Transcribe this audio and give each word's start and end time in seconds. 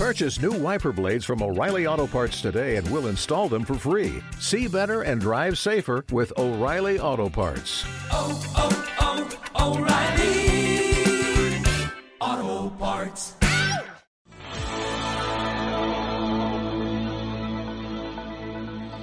Purchase 0.00 0.40
new 0.40 0.52
wiper 0.52 0.92
blades 0.92 1.26
from 1.26 1.42
O'Reilly 1.42 1.86
Auto 1.86 2.06
Parts 2.06 2.40
today 2.40 2.76
and 2.76 2.90
we'll 2.90 3.08
install 3.08 3.50
them 3.50 3.66
for 3.66 3.74
free. 3.74 4.22
See 4.38 4.66
better 4.66 5.02
and 5.02 5.20
drive 5.20 5.58
safer 5.58 6.06
with 6.10 6.32
O'Reilly 6.38 6.98
Auto 6.98 7.28
Parts. 7.28 7.84
oh, 8.10 8.32
oh, 8.56 9.28
oh 9.58 9.76
O'Reilly 9.76 10.40
Auto 12.18 12.70
Parts. 12.78 13.36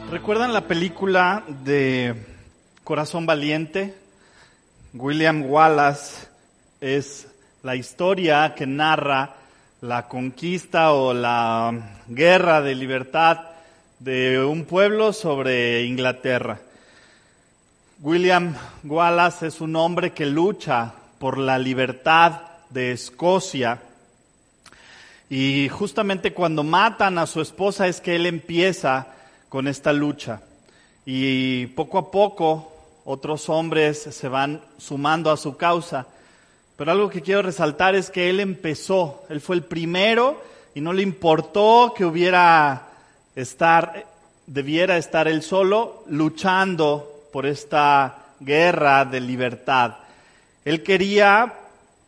¿Recuerdan 0.09 0.52
la 0.52 0.61
película 0.61 1.43
de 1.64 2.16
Corazón 2.84 3.27
Valiente? 3.27 3.93
William 4.95 5.43
Wallace 5.45 6.27
es 6.82 7.27
la 7.61 7.75
historia 7.75 8.55
que 8.55 8.66
narra 8.66 9.36
la 9.88 10.10
conquista 10.10 10.92
o 10.92 11.14
la 11.14 11.72
guerra 12.09 12.59
de 12.59 12.76
libertad 12.76 13.40
de 14.00 14.44
un 14.44 14.66
pueblo 14.66 15.14
sobre 15.14 15.86
Inglaterra. 15.86 16.59
William 18.02 18.54
Wallace 18.84 19.48
es 19.48 19.62
un 19.62 19.78
hombre 19.78 20.12
que 20.12 20.26
lucha 20.26 20.92
por 21.20 21.38
la 21.38 21.58
libertad 21.58 22.42
de 22.70 22.92
Escocia 22.92 23.80
y 25.30 25.70
justamente 25.70 26.34
cuando 26.34 26.66
matan 26.66 27.17
a 27.17 27.26
su 27.26 27.40
esposa 27.40 27.88
es 27.88 28.02
que 28.02 28.17
él 28.17 28.26
empieza 28.26 29.08
con 29.48 29.70
esta 29.70 29.94
lucha. 29.94 30.42
Y 31.06 31.67
poco 31.67 31.98
a 31.98 32.12
poco 32.12 32.73
otros 33.06 33.48
hombres 33.48 34.02
se 34.02 34.28
van 34.28 34.59
sumando 34.78 35.31
a 35.31 35.38
su 35.38 35.56
causa. 35.56 36.08
Pero 36.77 36.91
algo 36.91 37.09
que 37.09 37.23
quiero 37.23 37.41
resaltar 37.41 37.95
es 37.95 38.12
que 38.12 38.30
él 38.30 38.40
empezó, 38.40 39.23
él 39.30 39.41
fue 39.41 39.55
el 39.55 39.63
primero 39.63 40.41
y 40.76 40.81
no 40.81 40.94
le 40.94 41.02
importó 41.02 41.91
que 41.98 42.05
hubiera 42.05 42.90
estar, 43.36 44.06
debiera 44.45 44.98
estar 44.98 45.28
él 45.28 45.42
solo 45.42 46.03
luchando 46.08 47.25
por 47.33 47.48
esta 47.48 48.28
guerra 48.39 49.05
de 49.05 49.20
libertad. 49.20 49.95
Él 50.64 50.83
quería, 50.83 51.52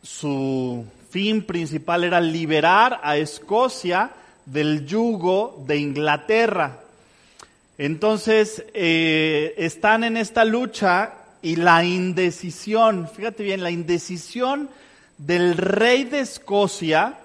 su 0.04 0.84
fin 1.10 1.42
principal 1.42 2.04
era 2.04 2.20
liberar 2.20 3.00
a 3.02 3.16
Escocia 3.16 4.10
del 4.46 4.86
yugo 4.86 5.64
de 5.66 5.78
Inglaterra. 5.78 6.78
Entonces, 7.76 8.64
eh, 8.72 9.54
están 9.56 10.04
en 10.04 10.16
esta 10.16 10.44
lucha 10.44 11.14
y 11.42 11.56
la 11.56 11.84
indecisión, 11.84 13.08
fíjate 13.08 13.42
bien, 13.42 13.62
la 13.62 13.70
indecisión 13.70 14.68
del 15.18 15.56
rey 15.56 16.04
de 16.04 16.20
Escocia 16.20 17.18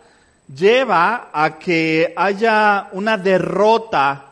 lleva 0.53 1.29
a 1.33 1.57
que 1.57 2.13
haya 2.15 2.89
una 2.91 3.17
derrota 3.17 4.25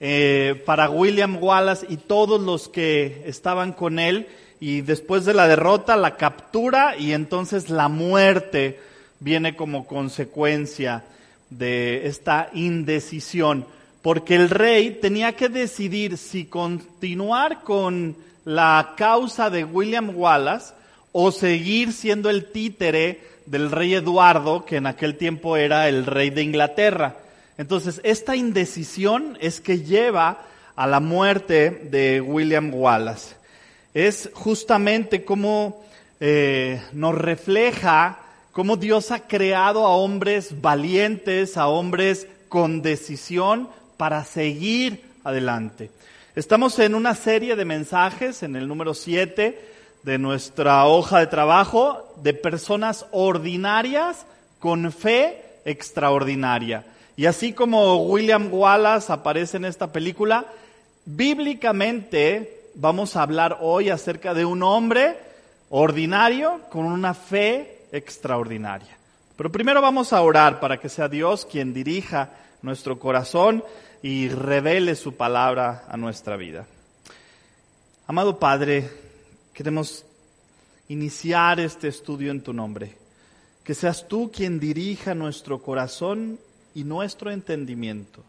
eh, 0.00 0.62
para 0.64 0.90
William 0.90 1.42
Wallace 1.42 1.86
y 1.88 1.96
todos 1.96 2.40
los 2.40 2.68
que 2.68 3.22
estaban 3.26 3.72
con 3.72 3.98
él 3.98 4.26
y 4.58 4.82
después 4.82 5.24
de 5.24 5.34
la 5.34 5.48
derrota 5.48 5.96
la 5.96 6.16
captura 6.16 6.96
y 6.96 7.12
entonces 7.12 7.70
la 7.70 7.88
muerte 7.88 8.80
viene 9.20 9.56
como 9.56 9.86
consecuencia 9.86 11.04
de 11.50 12.06
esta 12.06 12.50
indecisión. 12.52 13.66
Porque 14.02 14.34
el 14.34 14.48
rey 14.48 14.98
tenía 15.00 15.34
que 15.34 15.50
decidir 15.50 16.16
si 16.16 16.46
continuar 16.46 17.62
con 17.62 18.16
la 18.44 18.94
causa 18.96 19.50
de 19.50 19.64
William 19.64 20.12
Wallace 20.14 20.74
o 21.12 21.32
seguir 21.32 21.92
siendo 21.92 22.30
el 22.30 22.50
títere 22.50 23.20
del 23.46 23.70
rey 23.70 23.94
Eduardo, 23.94 24.64
que 24.64 24.76
en 24.76 24.86
aquel 24.86 25.16
tiempo 25.16 25.56
era 25.56 25.88
el 25.88 26.06
rey 26.06 26.30
de 26.30 26.42
Inglaterra. 26.42 27.16
Entonces, 27.58 28.00
esta 28.04 28.36
indecisión 28.36 29.36
es 29.40 29.60
que 29.60 29.80
lleva 29.80 30.42
a 30.76 30.86
la 30.86 31.00
muerte 31.00 31.88
de 31.90 32.20
William 32.20 32.72
Wallace. 32.72 33.34
Es 33.92 34.30
justamente 34.32 35.24
como 35.24 35.84
eh, 36.20 36.80
nos 36.92 37.14
refleja 37.14 38.20
cómo 38.52 38.76
Dios 38.76 39.10
ha 39.10 39.26
creado 39.26 39.84
a 39.84 39.96
hombres 39.96 40.60
valientes, 40.60 41.56
a 41.56 41.68
hombres 41.68 42.26
con 42.48 42.82
decisión, 42.82 43.68
para 43.96 44.24
seguir 44.24 45.02
adelante. 45.24 45.90
Estamos 46.36 46.78
en 46.78 46.94
una 46.94 47.16
serie 47.16 47.56
de 47.56 47.64
mensajes, 47.64 48.44
en 48.44 48.54
el 48.54 48.68
número 48.68 48.94
7 48.94 49.60
de 50.04 50.18
nuestra 50.18 50.86
hoja 50.86 51.18
de 51.18 51.26
trabajo, 51.26 52.14
de 52.22 52.34
personas 52.34 53.04
ordinarias 53.10 54.26
con 54.60 54.92
fe 54.92 55.42
extraordinaria. 55.64 56.84
Y 57.16 57.26
así 57.26 57.52
como 57.52 58.04
William 58.04 58.48
Wallace 58.52 59.12
aparece 59.12 59.56
en 59.56 59.64
esta 59.64 59.90
película, 59.90 60.46
bíblicamente 61.04 62.68
vamos 62.76 63.16
a 63.16 63.22
hablar 63.22 63.58
hoy 63.60 63.90
acerca 63.90 64.32
de 64.32 64.44
un 64.44 64.62
hombre 64.62 65.16
ordinario 65.68 66.60
con 66.70 66.86
una 66.86 67.12
fe 67.12 67.86
extraordinaria. 67.90 68.96
Pero 69.36 69.50
primero 69.50 69.82
vamos 69.82 70.12
a 70.12 70.22
orar 70.22 70.60
para 70.60 70.76
que 70.76 70.88
sea 70.88 71.08
Dios 71.08 71.44
quien 71.44 71.74
dirija 71.74 72.30
nuestro 72.62 72.98
corazón 72.98 73.64
y 74.02 74.28
revele 74.28 74.94
su 74.94 75.14
palabra 75.14 75.84
a 75.88 75.96
nuestra 75.96 76.36
vida. 76.36 76.66
Amado 78.06 78.38
Padre, 78.38 78.90
queremos 79.52 80.04
iniciar 80.88 81.60
este 81.60 81.88
estudio 81.88 82.30
en 82.30 82.42
tu 82.42 82.52
nombre. 82.52 82.96
Que 83.62 83.74
seas 83.74 84.08
tú 84.08 84.30
quien 84.34 84.58
dirija 84.58 85.14
nuestro 85.14 85.62
corazón 85.62 86.40
y 86.74 86.84
nuestro 86.84 87.30
entendimiento. 87.30 88.24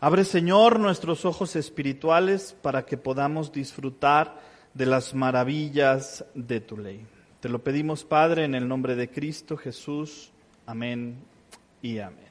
Abre, 0.00 0.24
Señor, 0.24 0.78
nuestros 0.78 1.24
ojos 1.24 1.56
espirituales 1.56 2.54
para 2.62 2.84
que 2.84 2.96
podamos 2.96 3.52
disfrutar 3.52 4.40
de 4.74 4.86
las 4.86 5.14
maravillas 5.14 6.24
de 6.34 6.60
tu 6.60 6.76
ley. 6.76 7.04
Te 7.40 7.48
lo 7.48 7.62
pedimos, 7.62 8.04
Padre, 8.04 8.44
en 8.44 8.54
el 8.54 8.68
nombre 8.68 8.94
de 8.94 9.10
Cristo 9.10 9.56
Jesús. 9.56 10.30
Amén 10.66 11.16
y 11.82 11.98
amén. 11.98 12.25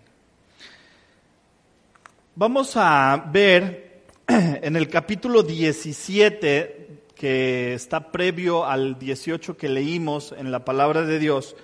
Vamos 2.38 2.74
a 2.76 3.30
ver 3.32 4.02
en 4.28 4.76
el 4.76 4.90
capítulo 4.90 5.42
17, 5.42 6.90
que 7.16 7.74
está 7.74 8.12
previo 8.12 8.66
al 8.66 9.00
18 9.00 9.56
que 9.56 9.70
leímos 9.70 10.36
en 10.38 10.52
la 10.52 10.66
palabra 10.66 11.04
de 11.04 11.18
Dios, 11.18 11.56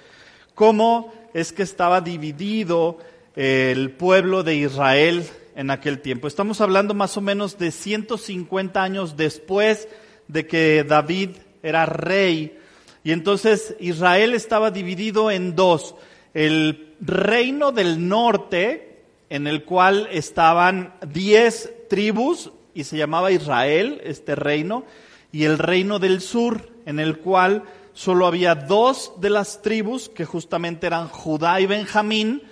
cómo 0.55 1.11
es 1.33 1.51
que 1.51 1.63
estaba 1.63 1.99
dividido 1.99 2.99
el 3.35 3.91
pueblo 3.91 4.43
de 4.43 4.55
Israel 4.55 5.25
en 5.57 5.71
aquel 5.71 5.99
tiempo. 5.99 6.29
Estamos 6.29 6.61
hablando 6.61 6.93
más 6.93 7.17
o 7.17 7.21
menos 7.21 7.57
de 7.57 7.71
150 7.71 8.81
años 8.81 9.17
después 9.17 9.89
de 10.29 10.47
que 10.47 10.85
David 10.87 11.31
era 11.63 11.85
rey. 11.85 12.57
Y 13.03 13.11
entonces 13.11 13.75
Israel 13.81 14.33
estaba 14.33 14.71
dividido 14.71 15.31
en 15.31 15.53
dos. 15.53 15.95
El 16.33 16.95
reino 17.01 17.73
del 17.73 18.07
norte, 18.07 18.90
en 19.31 19.47
el 19.47 19.63
cual 19.63 20.09
estaban 20.11 20.93
diez 21.07 21.71
tribus 21.89 22.51
y 22.73 22.83
se 22.83 22.97
llamaba 22.97 23.31
Israel, 23.31 24.01
este 24.03 24.35
reino, 24.35 24.83
y 25.31 25.45
el 25.45 25.57
reino 25.57 25.99
del 25.99 26.19
sur, 26.19 26.69
en 26.85 26.99
el 26.99 27.19
cual 27.19 27.63
solo 27.93 28.27
había 28.27 28.55
dos 28.55 29.13
de 29.21 29.29
las 29.29 29.61
tribus, 29.61 30.09
que 30.09 30.25
justamente 30.25 30.85
eran 30.85 31.07
Judá 31.07 31.61
y 31.61 31.65
Benjamín, 31.65 32.43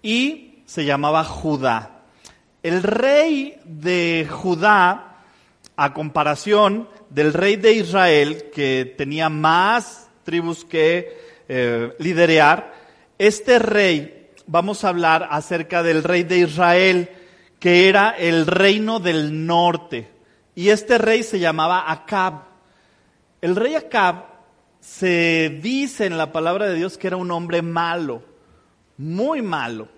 y 0.00 0.62
se 0.64 0.84
llamaba 0.84 1.24
Judá. 1.24 2.02
El 2.62 2.84
rey 2.84 3.56
de 3.64 4.24
Judá, 4.30 5.24
a 5.74 5.92
comparación 5.92 6.88
del 7.10 7.32
rey 7.32 7.56
de 7.56 7.72
Israel, 7.72 8.44
que 8.54 8.94
tenía 8.96 9.28
más 9.28 10.08
tribus 10.22 10.64
que 10.64 11.18
eh, 11.48 11.96
liderear, 11.98 12.74
este 13.18 13.58
rey 13.58 14.17
vamos 14.48 14.82
a 14.82 14.88
hablar 14.88 15.28
acerca 15.30 15.82
del 15.84 16.02
rey 16.02 16.24
de 16.24 16.38
Israel, 16.38 17.10
que 17.60 17.88
era 17.88 18.10
el 18.10 18.46
reino 18.46 18.98
del 18.98 19.46
norte. 19.46 20.10
Y 20.56 20.70
este 20.70 20.98
rey 20.98 21.22
se 21.22 21.38
llamaba 21.38 21.90
Acab. 21.90 22.42
El 23.40 23.54
rey 23.54 23.76
Acab 23.76 24.24
se 24.80 25.60
dice 25.62 26.06
en 26.06 26.18
la 26.18 26.32
palabra 26.32 26.66
de 26.66 26.74
Dios 26.74 26.98
que 26.98 27.06
era 27.06 27.16
un 27.16 27.30
hombre 27.30 27.62
malo, 27.62 28.22
muy 28.96 29.42
malo. 29.42 29.88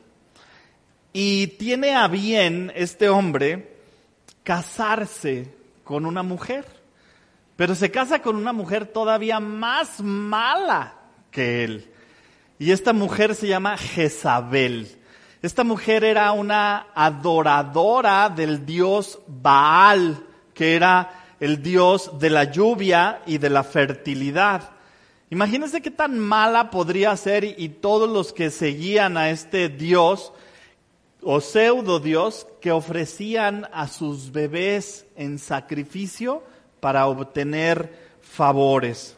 Y 1.13 1.47
tiene 1.59 1.95
a 1.95 2.09
bien 2.09 2.73
este 2.75 3.09
hombre 3.09 3.79
casarse 4.43 5.55
con 5.85 6.05
una 6.05 6.23
mujer. 6.23 6.67
Pero 7.57 7.75
se 7.75 7.91
casa 7.91 8.21
con 8.21 8.37
una 8.37 8.53
mujer 8.53 8.87
todavía 8.87 9.39
más 9.39 10.01
mala 10.01 10.95
que 11.31 11.65
él. 11.65 11.90
Y 12.61 12.73
esta 12.73 12.93
mujer 12.93 13.35
se 13.35 13.49
llama 13.49 13.79
Jezabel. 13.79 14.87
Esta 15.41 15.65
mujer 15.65 16.05
era 16.05 16.31
una 16.33 16.89
adoradora 16.95 18.29
del 18.29 18.67
dios 18.67 19.19
Baal, 19.27 20.23
que 20.53 20.77
era 20.77 21.37
el 21.41 21.63
dios 21.63 22.19
de 22.19 22.29
la 22.29 22.45
lluvia 22.45 23.23
y 23.25 23.39
de 23.39 23.49
la 23.49 23.65
fertilidad. 23.65 24.73
Imagínense 25.31 25.81
qué 25.81 25.91
tan 25.91 26.19
mala 26.19 26.71
podría 26.71 27.17
ser 27.17 27.45
y 27.45 27.71
todos 27.71 28.11
los 28.11 28.35
que 28.35 28.51
seguían 28.51 29.17
a 29.17 29.31
este 29.31 29.71
dios 29.71 30.35
o 31.23 31.41
pseudo 31.41 31.99
Dios 31.99 32.47
que 32.61 32.73
ofrecían 32.73 33.69
a 33.73 33.89
sus 33.89 34.33
bebés 34.33 35.07
en 35.17 35.39
sacrificio 35.39 36.43
para 36.81 37.07
obtener 37.07 37.91
favores. 38.21 39.17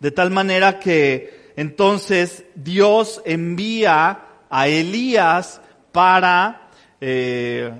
De 0.00 0.10
tal 0.10 0.30
manera 0.30 0.78
que 0.78 1.45
entonces 1.56 2.44
Dios 2.54 3.22
envía 3.24 4.20
a 4.50 4.68
Elías 4.68 5.60
para 5.90 6.68
eh, 7.00 7.72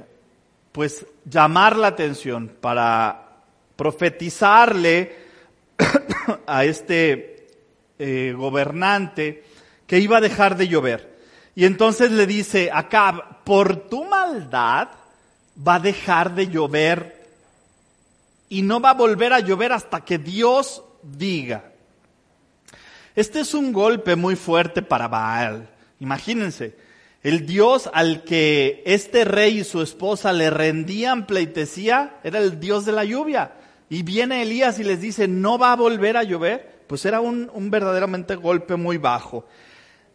pues 0.73 1.07
llamar 1.25 1.77
la 1.77 1.89
atención, 1.89 2.57
para 2.61 3.29
profetizarle 3.77 5.17
a 6.47 6.65
este 6.65 7.49
eh, 7.99 8.35
gobernante 8.37 9.45
que 9.87 9.99
iba 9.99 10.19
a 10.19 10.23
dejar 10.23 10.57
de 10.57 10.69
llover. 10.69 11.17
Y 11.55 11.65
entonces 11.65 12.11
le 12.11 12.27
dice, 12.27 12.71
Acab, 12.73 13.45
por 13.45 13.89
tu 13.89 14.05
maldad 14.05 14.89
va 15.67 15.77
a 15.77 15.81
dejar 15.81 16.35
de 16.35 16.49
llover 16.49 17.27
y 18.49 18.63
no 18.63 18.81
va 18.81 18.91
a 18.91 18.95
volver 18.95 19.33
a 19.33 19.41
llover 19.41 19.73
hasta 19.73 20.05
que 20.05 20.19
Dios 20.19 20.83
diga. 21.03 21.73
Este 23.17 23.41
es 23.41 23.55
un 23.55 23.73
golpe 23.73 24.15
muy 24.15 24.37
fuerte 24.37 24.83
para 24.83 25.09
Baal. 25.09 25.71
Imagínense, 26.01 26.77
el 27.23 27.47
Dios 27.47 27.89
al 27.95 28.25
que 28.25 28.83
este 28.85 29.25
rey 29.25 29.61
y 29.61 29.65
su 29.65 29.81
esposa 29.81 30.35
le 30.35 30.51
rendían 30.51 31.27
pleitesía 31.27 32.21
era 32.23 32.41
el 32.41 32.61
Dios 32.61 32.85
de 32.85 32.93
la 32.93 33.07
lluvia. 33.07 33.55
Y 33.89 34.03
viene 34.03 34.43
Elías 34.43 34.79
y 34.79 34.85
les 34.85 35.01
dice, 35.01 35.29
no 35.29 35.59
va 35.59 35.73
a 35.73 35.77
volver 35.77 36.19
a 36.19 36.25
llover. 36.25 36.85
Pues 36.89 37.07
era 37.07 37.21
un, 37.21 37.51
un 37.55 37.71
verdaderamente 37.71 38.37
golpe 38.37 38.77
muy 38.77 38.99
bajo. 38.99 39.47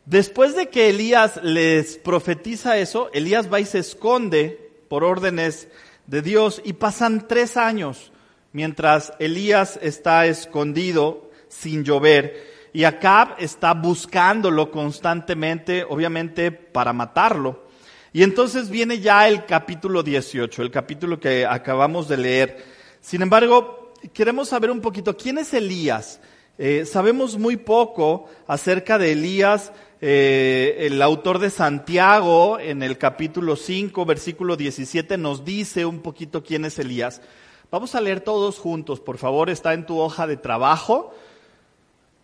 Después 0.05 0.55
de 0.55 0.69
que 0.69 0.89
Elías 0.89 1.39
les 1.41 1.97
profetiza 1.97 2.77
eso, 2.77 3.09
Elías 3.13 3.51
va 3.51 3.59
y 3.59 3.65
se 3.65 3.79
esconde 3.79 4.73
por 4.89 5.03
órdenes 5.03 5.69
de 6.05 6.21
Dios 6.21 6.61
y 6.63 6.73
pasan 6.73 7.27
tres 7.27 7.57
años 7.57 8.11
mientras 8.53 9.13
Elías 9.17 9.79
está 9.81 10.27
escondido 10.27 11.31
sin 11.49 11.83
llover 11.83 12.50
y 12.73 12.83
Acab 12.85 13.35
está 13.37 13.73
buscándolo 13.73 14.71
constantemente, 14.71 15.83
obviamente 15.87 16.51
para 16.51 16.93
matarlo. 16.93 17.65
Y 18.13 18.23
entonces 18.23 18.69
viene 18.69 18.99
ya 18.99 19.27
el 19.27 19.45
capítulo 19.45 20.03
18, 20.03 20.61
el 20.61 20.71
capítulo 20.71 21.19
que 21.19 21.45
acabamos 21.45 22.07
de 22.07 22.17
leer. 22.17 22.65
Sin 22.99 23.21
embargo, 23.21 23.93
queremos 24.13 24.49
saber 24.49 24.71
un 24.71 24.81
poquito, 24.81 25.15
¿quién 25.15 25.37
es 25.37 25.53
Elías? 25.53 26.19
Eh, 26.57 26.85
sabemos 26.85 27.37
muy 27.37 27.57
poco 27.57 28.29
acerca 28.47 28.97
de 28.97 29.13
Elías. 29.13 29.71
Eh, 30.01 30.87
el 30.87 31.01
autor 31.01 31.39
de 31.39 31.49
Santiago, 31.49 32.59
en 32.59 32.83
el 32.83 32.97
capítulo 32.97 33.55
5, 33.55 34.05
versículo 34.05 34.55
17, 34.55 35.17
nos 35.17 35.45
dice 35.45 35.85
un 35.85 35.99
poquito 35.99 36.43
quién 36.43 36.65
es 36.65 36.79
Elías. 36.79 37.21
Vamos 37.69 37.95
a 37.95 38.01
leer 38.01 38.19
todos 38.19 38.59
juntos, 38.59 38.99
por 38.99 39.17
favor, 39.17 39.49
está 39.49 39.73
en 39.73 39.85
tu 39.85 39.99
hoja 39.99 40.27
de 40.27 40.37
trabajo. 40.37 41.13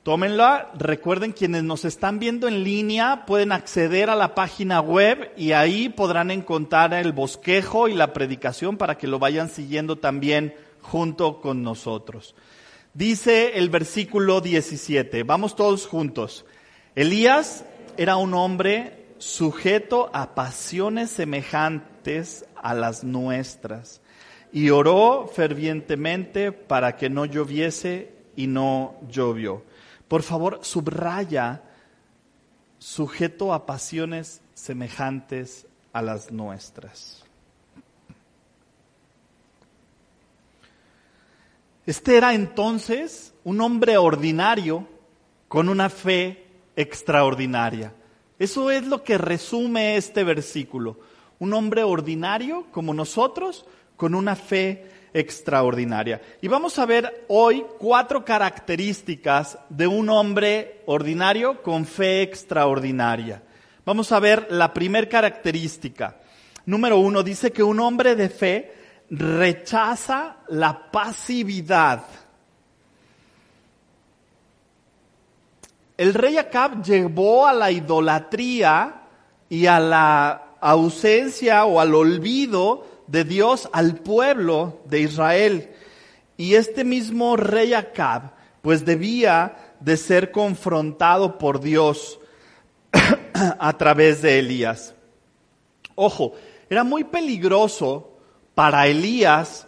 Tómenla. 0.08 0.72
Recuerden, 0.78 1.34
quienes 1.34 1.66
nos 1.66 1.84
están 1.84 2.18
viendo 2.18 2.48
en 2.48 2.64
línea 2.64 3.26
pueden 3.26 3.52
acceder 3.52 4.10
a 4.10 4.16
la 4.16 4.36
página 4.36 4.80
web 4.80 5.34
y 5.36 5.52
ahí 5.52 5.90
podrán 5.90 6.32
encontrar 6.32 6.94
el 6.94 7.12
bosquejo 7.12 7.90
y 7.90 7.94
la 7.94 8.14
predicación 8.14 8.78
para 8.78 8.98
que 8.98 9.06
lo 9.06 9.20
vayan 9.20 9.50
siguiendo 9.50 9.98
también 9.98 10.56
junto 10.82 11.42
con 11.42 11.62
nosotros. 11.62 12.36
Dice 12.94 13.58
el 13.58 13.70
versículo 13.70 14.40
17, 14.40 15.24
vamos 15.24 15.58
todos 15.58 15.86
juntos. 15.86 16.46
Elías 16.96 17.66
era 17.98 18.16
un 18.16 18.34
hombre 18.34 19.08
sujeto 19.18 20.10
a 20.14 20.36
pasiones 20.36 21.10
semejantes 21.10 22.46
a 22.56 22.74
las 22.74 23.04
nuestras 23.04 24.00
y 24.54 24.70
oró 24.70 25.28
fervientemente 25.28 26.54
para 26.54 26.96
que 26.96 27.10
no 27.10 27.26
lloviese 27.26 28.14
y 28.38 28.48
no 28.48 28.96
llovió. 29.10 29.64
Por 30.08 30.24
favor, 30.24 30.60
subraya 30.62 31.64
sujeto 32.80 33.54
a 33.54 33.66
pasiones 33.66 34.42
semejantes 34.54 35.66
a 35.94 36.02
las 36.02 36.32
nuestras. 36.32 37.24
Este 41.86 42.18
era 42.18 42.34
entonces 42.34 43.34
un 43.44 43.62
hombre 43.62 43.98
ordinario 43.98 44.88
con 45.48 45.70
una 45.70 45.90
fe 45.90 46.46
extraordinaria. 46.76 47.94
Eso 48.40 48.70
es 48.72 48.86
lo 48.86 49.04
que 49.04 49.18
resume 49.18 49.96
este 49.96 50.24
versículo. 50.24 51.00
Un 51.40 51.54
hombre 51.54 51.84
ordinario 51.84 52.66
como 52.72 52.94
nosotros 52.94 53.66
con 53.96 54.16
una 54.16 54.36
fe 54.36 54.90
extraordinaria. 55.14 56.22
Y 56.42 56.48
vamos 56.48 56.78
a 56.80 56.86
ver 56.86 57.26
hoy 57.28 57.66
cuatro 57.80 58.24
características 58.24 59.58
de 59.70 59.88
un 59.88 60.10
hombre 60.10 60.82
ordinario 60.86 61.62
con 61.62 61.86
fe 61.86 62.22
extraordinaria. 62.22 63.44
Vamos 63.86 64.12
a 64.12 64.20
ver 64.20 64.48
la 64.50 64.74
primera 64.74 65.08
característica. 65.08 66.18
Número 66.66 67.00
uno, 67.00 67.24
dice 67.24 67.52
que 67.52 67.64
un 67.64 67.80
hombre 67.80 68.16
de 68.16 68.30
fe 68.30 68.74
rechaza 69.10 70.38
la 70.50 70.92
pasividad. 70.92 72.04
El 75.98 76.14
rey 76.14 76.38
Acab 76.38 76.84
llevó 76.84 77.48
a 77.48 77.54
la 77.54 77.72
idolatría 77.72 79.02
y 79.50 79.66
a 79.66 79.80
la 79.80 80.48
ausencia 80.60 81.66
o 81.66 81.80
al 81.80 81.96
olvido 81.96 82.86
de 83.08 83.24
Dios 83.24 83.70
al 83.74 83.96
pueblo 83.96 84.82
de 84.86 85.02
Israel. 85.02 85.72
Y 86.38 86.56
este 86.56 86.84
mismo 86.84 87.36
rey 87.36 87.74
Acab, 87.74 88.34
pues 88.62 88.86
debía 88.86 89.76
de 89.80 89.98
ser 89.98 90.32
confrontado 90.32 91.38
por 91.38 91.60
Dios 91.60 92.20
a 93.34 93.78
través 93.78 94.22
de 94.22 94.40
Elías. 94.40 94.94
Ojo, 95.96 96.34
era 96.70 96.84
muy 96.84 97.04
peligroso 97.04 98.18
para 98.54 98.88
Elías 98.88 99.68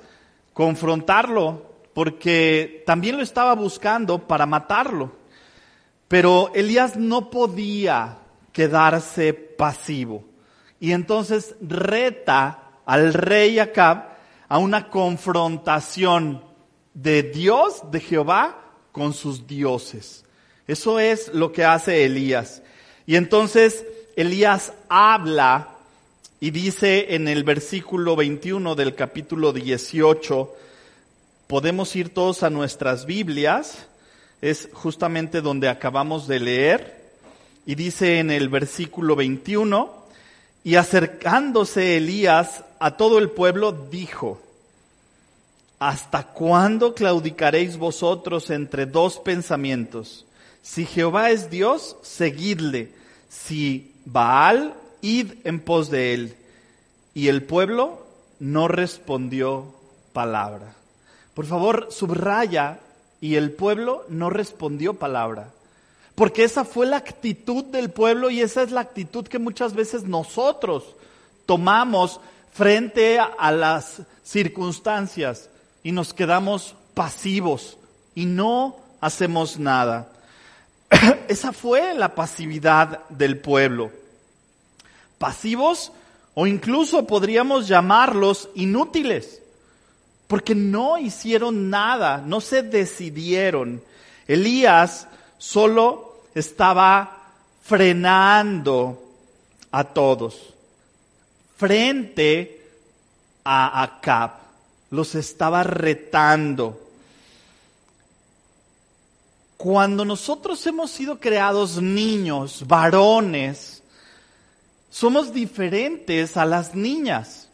confrontarlo, 0.54 1.66
porque 1.94 2.84
también 2.86 3.18
lo 3.18 3.24
estaba 3.24 3.56
buscando 3.56 4.28
para 4.28 4.46
matarlo. 4.46 5.12
Pero 6.08 6.52
Elías 6.54 6.98
no 6.98 7.30
podía 7.30 8.18
quedarse 8.52 9.34
pasivo. 9.34 10.24
Y 10.80 10.92
entonces 10.92 11.56
reta 11.62 12.69
al 12.90 13.14
rey 13.14 13.60
Acab 13.60 14.18
a 14.48 14.58
una 14.58 14.90
confrontación 14.90 16.44
de 16.96 17.22
Dios, 17.22 17.84
de 17.92 18.00
Jehová, 18.00 18.60
con 18.92 19.14
sus 19.14 19.46
dioses. 19.46 20.26
Eso 20.66 21.00
es 21.00 21.32
lo 21.32 21.52
que 21.52 21.64
hace 21.64 22.04
Elías. 22.04 22.64
Y 23.06 23.16
entonces 23.16 23.86
Elías 24.16 24.74
habla 24.90 25.76
y 26.40 26.50
dice 26.50 27.14
en 27.14 27.28
el 27.28 27.44
versículo 27.44 28.16
21 28.16 28.74
del 28.74 28.96
capítulo 28.96 29.54
18, 29.54 30.56
podemos 31.46 31.96
ir 31.96 32.12
todos 32.12 32.42
a 32.42 32.50
nuestras 32.50 33.06
Biblias, 33.06 33.86
es 34.42 34.68
justamente 34.74 35.42
donde 35.42 35.70
acabamos 35.70 36.28
de 36.28 36.40
leer, 36.40 37.12
y 37.68 37.76
dice 37.76 38.18
en 38.18 38.32
el 38.32 38.50
versículo 38.50 39.16
21, 39.16 39.99
y 40.64 40.76
acercándose 40.76 41.98
Elías 41.98 42.64
a 42.80 42.98
todo 42.98 43.18
el 43.20 43.30
pueblo, 43.30 43.72
dijo, 43.72 44.42
¿hasta 45.80 46.24
cuándo 46.24 46.94
claudicaréis 46.94 47.78
vosotros 47.78 48.50
entre 48.50 48.86
dos 48.86 49.20
pensamientos? 49.20 50.26
Si 50.62 50.86
Jehová 50.86 51.32
es 51.32 51.50
Dios, 51.50 51.96
seguidle. 52.02 52.92
Si 53.30 53.94
Baal, 54.06 54.74
id 55.02 55.34
en 55.44 55.60
pos 55.60 55.90
de 55.90 56.14
él. 56.14 56.36
Y 57.14 57.28
el 57.28 57.44
pueblo 57.44 58.06
no 58.40 58.68
respondió 58.68 59.74
palabra. 60.14 60.76
Por 61.34 61.46
favor, 61.46 61.88
subraya, 61.92 62.80
y 63.22 63.36
el 63.36 63.52
pueblo 63.52 64.06
no 64.10 64.30
respondió 64.30 64.94
palabra. 64.96 65.52
Porque 66.20 66.44
esa 66.44 66.66
fue 66.66 66.86
la 66.86 66.98
actitud 66.98 67.64
del 67.64 67.92
pueblo 67.92 68.30
y 68.30 68.42
esa 68.42 68.62
es 68.62 68.72
la 68.72 68.82
actitud 68.82 69.26
que 69.26 69.40
muchas 69.40 69.74
veces 69.74 70.04
nosotros 70.04 70.84
tomamos 71.46 72.20
frente 72.52 73.20
a 73.20 73.52
las 73.54 74.02
circunstancias 74.22 75.50
y 75.82 75.94
nos 75.94 76.14
quedamos 76.14 76.76
pasivos 76.94 77.78
y 78.16 78.26
no 78.26 78.76
hacemos 79.00 79.60
nada. 79.60 80.12
Esa 81.30 81.54
fue 81.54 81.94
la 81.94 82.14
pasividad 82.16 83.08
del 83.08 83.38
pueblo. 83.40 83.90
Pasivos 85.20 85.94
o 86.34 86.48
incluso 86.48 87.08
podríamos 87.08 87.70
llamarlos 87.70 88.50
inútiles, 88.56 89.42
porque 90.28 90.54
no 90.54 90.98
hicieron 90.98 91.70
nada, 91.70 92.18
no 92.18 92.42
se 92.42 92.62
decidieron. 92.62 93.82
Elías 94.28 95.08
solo 95.38 96.09
estaba 96.34 97.32
frenando 97.64 99.02
a 99.72 99.84
todos. 99.84 100.54
frente 101.58 102.66
a 103.44 103.84
Acab. 103.84 104.32
Los 104.92 105.14
estaba 105.16 105.62
retando. 105.64 106.80
Cuando 109.58 110.06
nosotros 110.06 110.66
hemos 110.68 110.90
sido 110.90 111.20
creados 111.20 111.82
niños, 111.82 112.66
varones, 112.66 113.84
somos 114.90 115.34
diferentes 115.34 116.38
a 116.38 116.46
las 116.46 116.74
niñas. 116.74 117.50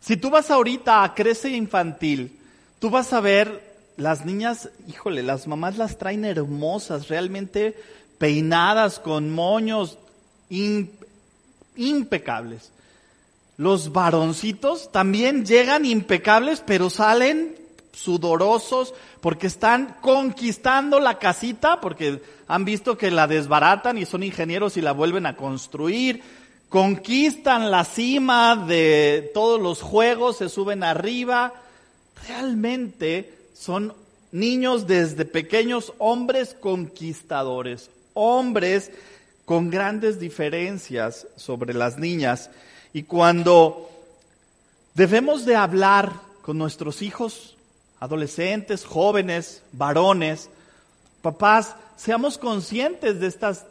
Si 0.00 0.16
tú 0.16 0.30
vas 0.30 0.50
ahorita 0.50 1.02
a 1.02 1.14
Crece 1.14 1.50
Infantil, 1.50 2.38
tú 2.78 2.90
vas 2.90 3.12
a 3.12 3.20
ver 3.20 3.72
las 3.96 4.24
niñas, 4.24 4.68
híjole, 4.88 5.22
las 5.22 5.46
mamás 5.46 5.76
las 5.76 5.98
traen 5.98 6.24
hermosas, 6.24 7.08
realmente 7.08 7.76
peinadas 8.22 9.00
con 9.00 9.32
moños 9.32 9.98
impecables. 11.74 12.70
Los 13.56 13.90
varoncitos 13.90 14.92
también 14.92 15.44
llegan 15.44 15.84
impecables, 15.84 16.62
pero 16.64 16.88
salen 16.88 17.56
sudorosos 17.92 18.94
porque 19.20 19.48
están 19.48 19.96
conquistando 20.00 21.00
la 21.00 21.18
casita, 21.18 21.80
porque 21.80 22.22
han 22.46 22.64
visto 22.64 22.96
que 22.96 23.10
la 23.10 23.26
desbaratan 23.26 23.98
y 23.98 24.06
son 24.06 24.22
ingenieros 24.22 24.76
y 24.76 24.82
la 24.82 24.92
vuelven 24.92 25.26
a 25.26 25.34
construir. 25.34 26.22
Conquistan 26.68 27.72
la 27.72 27.84
cima 27.84 28.54
de 28.54 29.32
todos 29.34 29.60
los 29.60 29.82
juegos, 29.82 30.36
se 30.36 30.48
suben 30.48 30.84
arriba. 30.84 31.54
Realmente 32.28 33.34
son 33.52 33.92
niños 34.30 34.86
desde 34.86 35.24
pequeños, 35.24 35.92
hombres 35.98 36.54
conquistadores, 36.54 37.90
hombres 38.14 38.90
con 39.44 39.70
grandes 39.70 40.18
diferencias 40.18 41.26
sobre 41.36 41.74
las 41.74 41.98
niñas. 41.98 42.50
Y 42.92 43.04
cuando 43.04 43.90
debemos 44.94 45.44
de 45.44 45.56
hablar 45.56 46.12
con 46.42 46.58
nuestros 46.58 47.02
hijos, 47.02 47.56
adolescentes, 48.00 48.84
jóvenes, 48.84 49.62
varones, 49.72 50.50
papás, 51.22 51.76
seamos 51.96 52.38
conscientes 52.38 53.20
de 53.20 53.26
estas 53.26 53.64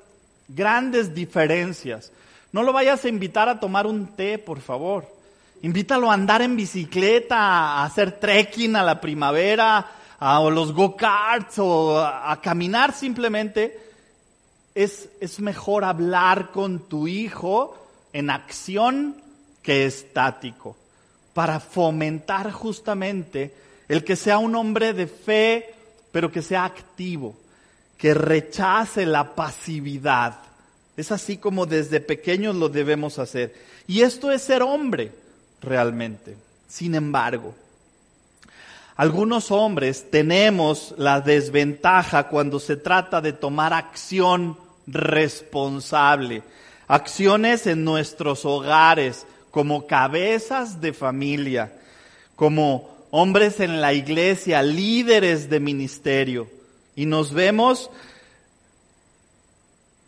grandes 0.47 1.13
diferencias. 1.13 2.11
No 2.51 2.63
lo 2.63 2.73
vayas 2.73 3.05
a 3.05 3.09
invitar 3.09 3.49
a 3.49 3.59
tomar 3.59 3.87
un 3.87 4.07
té, 4.07 4.37
por 4.37 4.59
favor. 4.59 5.07
Invítalo 5.61 6.09
a 6.09 6.15
andar 6.15 6.41
en 6.41 6.57
bicicleta, 6.57 7.37
a 7.37 7.85
hacer 7.85 8.19
trekking 8.19 8.75
a 8.75 8.83
la 8.83 8.99
primavera, 8.99 9.85
a 10.19 10.39
los 10.49 10.73
go-karts 10.73 11.59
o 11.59 11.99
a, 11.99 12.39
caminar 12.41 12.93
simplemente. 12.93 13.90
Es, 14.75 15.09
es 15.19 15.39
mejor 15.39 15.83
hablar 15.83 16.51
con 16.51 16.79
tu 16.79 17.07
hijo 17.07 17.77
en 18.13 18.29
acción 18.29 19.15
que 19.61 19.85
estático, 19.85 20.75
para 21.33 21.59
fomentar 21.59 22.51
justamente 22.51 23.53
el 23.87 24.03
que 24.03 24.15
sea 24.15 24.37
un 24.37 24.55
hombre 24.55 24.93
de 24.93 25.07
fe, 25.07 25.73
pero 26.11 26.31
que 26.31 26.41
sea 26.41 26.65
activo, 26.65 27.35
que 27.97 28.13
rechace 28.13 29.05
la 29.05 29.35
pasividad. 29.35 30.39
Es 30.97 31.11
así 31.11 31.37
como 31.37 31.65
desde 31.65 31.99
pequeños 31.99 32.55
lo 32.55 32.69
debemos 32.69 33.19
hacer. 33.19 33.53
Y 33.87 34.01
esto 34.01 34.31
es 34.31 34.41
ser 34.41 34.61
hombre, 34.61 35.11
realmente. 35.61 36.35
Sin 36.67 36.95
embargo, 36.95 37.53
algunos 38.95 39.51
hombres 39.51 40.09
tenemos 40.09 40.93
la 40.97 41.21
desventaja 41.21 42.27
cuando 42.27 42.59
se 42.59 42.77
trata 42.77 43.21
de 43.21 43.33
tomar 43.33 43.73
acción 43.73 44.57
responsable, 44.87 46.43
acciones 46.87 47.67
en 47.67 47.83
nuestros 47.83 48.45
hogares, 48.45 49.25
como 49.51 49.85
cabezas 49.85 50.81
de 50.81 50.93
familia, 50.93 51.73
como 52.35 52.89
hombres 53.11 53.59
en 53.59 53.81
la 53.81 53.93
iglesia, 53.93 54.63
líderes 54.63 55.49
de 55.49 55.59
ministerio, 55.59 56.49
y 56.95 57.05
nos 57.05 57.33
vemos 57.33 57.89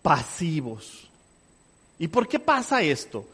pasivos. 0.01 1.07
¿Y 1.99 2.07
por 2.07 2.27
qué 2.27 2.39
pasa 2.39 2.81
esto? 2.81 3.27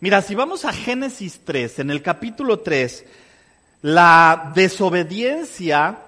Mira, 0.00 0.20
si 0.20 0.34
vamos 0.34 0.64
a 0.64 0.72
Génesis 0.72 1.40
3, 1.44 1.78
en 1.80 1.90
el 1.90 2.02
capítulo 2.02 2.60
3, 2.60 3.04
la 3.82 4.52
desobediencia 4.54 5.98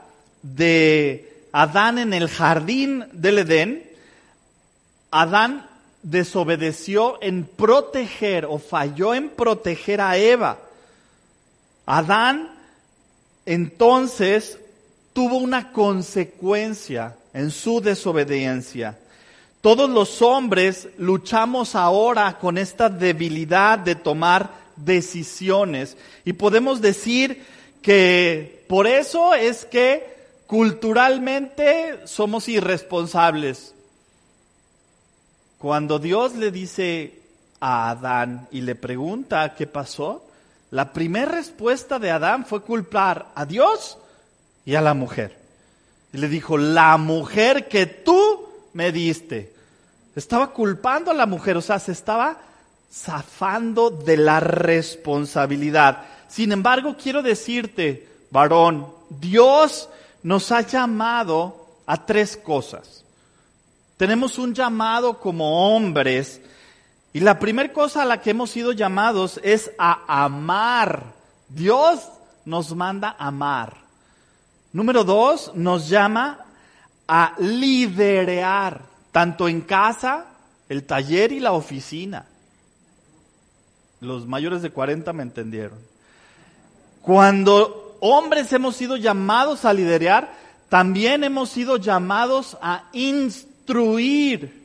de 0.43 1.47
Adán 1.53 1.99
en 1.99 2.13
el 2.13 2.29
jardín 2.29 3.07
del 3.13 3.39
Edén, 3.39 3.94
Adán 5.17 5.65
desobedeció 6.03 7.23
en 7.23 7.45
proteger 7.45 8.47
o 8.47 8.59
falló 8.59 9.15
en 9.15 9.29
proteger 9.29 10.01
a 10.01 10.17
Eva. 10.17 10.59
Adán 11.87 12.51
entonces 13.47 14.59
tuvo 15.13 15.37
una 15.37 15.71
consecuencia 15.71 17.15
en 17.33 17.53
su 17.53 17.81
desobediencia. 17.81 18.99
Todos 19.61 19.89
los 19.89 20.21
hombres 20.21 20.89
luchamos 20.99 21.77
ahora 21.77 22.37
con 22.41 22.59
esta 22.59 22.89
debilidad 22.89 23.79
de 23.79 23.95
tomar 23.95 24.51
decisiones 24.75 25.97
y 26.25 26.33
podemos 26.33 26.81
decir 26.81 27.41
que 27.83 28.65
por 28.69 28.89
eso 28.89 29.33
es 29.33 29.65
que 29.65 30.13
culturalmente 30.49 32.01
somos 32.05 32.49
irresponsables. 32.49 33.75
Cuando 35.59 35.99
Dios 35.99 36.35
le 36.35 36.51
dice 36.51 37.21
a 37.61 37.91
Adán 37.91 38.49
y 38.51 38.61
le 38.61 38.75
pregunta 38.75 39.55
qué 39.55 39.67
pasó, 39.67 40.25
la 40.71 40.93
primera 40.93 41.33
respuesta 41.33 41.99
de 41.99 42.11
Adán 42.11 42.45
fue 42.45 42.63
culpar 42.63 43.29
a 43.35 43.47
Dios 43.47 43.97
y 44.65 44.75
a 44.75 44.81
la 44.81 44.95
mujer. 44.95 45.39
Y 46.13 46.19
le 46.19 46.29
dijo, 46.29 46.59
la 46.59 46.97
mujer 46.97 47.69
que 47.69 47.87
tú 47.87 48.49
me 48.73 48.93
diste. 48.93 49.55
Estaba 50.15 50.51
culpando 50.51 51.11
a 51.11 51.15
la 51.15 51.27
mujer, 51.27 51.57
o 51.57 51.61
sea, 51.61 51.79
se 51.79 51.93
estaba 51.93 52.39
zafando 52.93 53.91
de 53.91 54.17
la 54.17 54.41
responsabilidad. 54.41 56.03
Sin 56.29 56.53
embargo, 56.53 56.97
quiero 57.01 57.23
decirte, 57.23 58.09
varón, 58.31 58.87
Dios 59.09 59.89
nos 60.23 60.53
ha 60.53 60.61
llamado 60.61 61.67
a 61.87 62.05
tres 62.05 62.37
cosas. 62.37 63.04
Tenemos 63.97 64.39
un 64.39 64.55
llamado 64.55 65.21
como 65.21 65.75
hombres 65.75 66.41
y 67.13 67.21
la 67.21 67.39
primera 67.39 67.73
cosa 67.73 68.03
a 68.03 68.05
la 68.05 68.21
que 68.21 68.31
hemos 68.31 68.51
sido 68.51 68.73
llamados 68.73 69.41
es 69.45 69.71
a 69.79 70.25
amar. 70.25 71.13
Dios 71.49 72.01
nos 72.45 72.75
manda 72.75 73.15
amar. 73.19 73.77
Número 74.73 75.05
dos, 75.05 75.53
nos 75.55 75.89
llama 75.89 76.41
a 77.07 77.35
liderear, 77.39 78.83
tanto 79.13 79.47
en 79.47 79.61
casa, 79.61 80.27
el 80.69 80.85
taller 80.85 81.31
y 81.31 81.39
la 81.39 81.53
oficina. 81.53 82.27
Los 84.01 84.27
mayores 84.27 84.63
de 84.63 84.71
40 84.71 85.13
me 85.13 85.23
entendieron. 85.23 85.79
Cuando 87.01 87.97
hombres 88.01 88.53
hemos 88.53 88.75
sido 88.75 88.97
llamados 88.97 89.65
a 89.65 89.73
liderear, 89.73 90.35
también 90.69 91.23
hemos 91.23 91.51
sido 91.51 91.77
llamados 91.77 92.59
a 92.61 92.89
instruir 93.65 94.65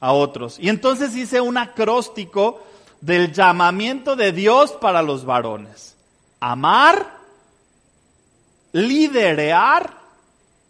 a 0.00 0.12
otros. 0.12 0.58
Y 0.60 0.68
entonces 0.68 1.16
hice 1.16 1.40
un 1.40 1.56
acróstico 1.56 2.62
del 3.00 3.32
llamamiento 3.32 4.16
de 4.16 4.32
Dios 4.32 4.72
para 4.72 5.02
los 5.02 5.24
varones. 5.24 5.94
Amar, 6.40 7.18
liderear 8.72 9.98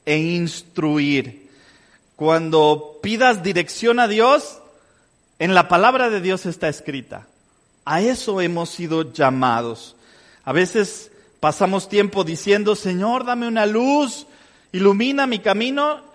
e 0.07 0.19
instruir. 0.19 1.49
Cuando 2.17 2.99
pidas 3.03 3.43
dirección 3.43 4.01
a 4.01 4.09
Dios, 4.09 4.59
en 5.39 5.55
la 5.55 5.69
palabra 5.69 6.11
de 6.11 6.21
Dios 6.21 6.47
está 6.47 6.69
escrita. 6.69 7.27
A 7.85 8.01
eso 8.01 8.41
hemos 8.41 8.71
sido 8.71 9.13
llamados. 9.13 9.97
A 10.45 10.53
veces 10.53 11.11
pasamos 11.41 11.89
tiempo 11.89 12.25
diciendo, 12.25 12.75
Señor, 12.75 13.25
dame 13.25 13.47
una 13.47 13.67
luz, 13.67 14.27
ilumina 14.73 15.27
mi 15.27 15.39
camino, 15.39 16.08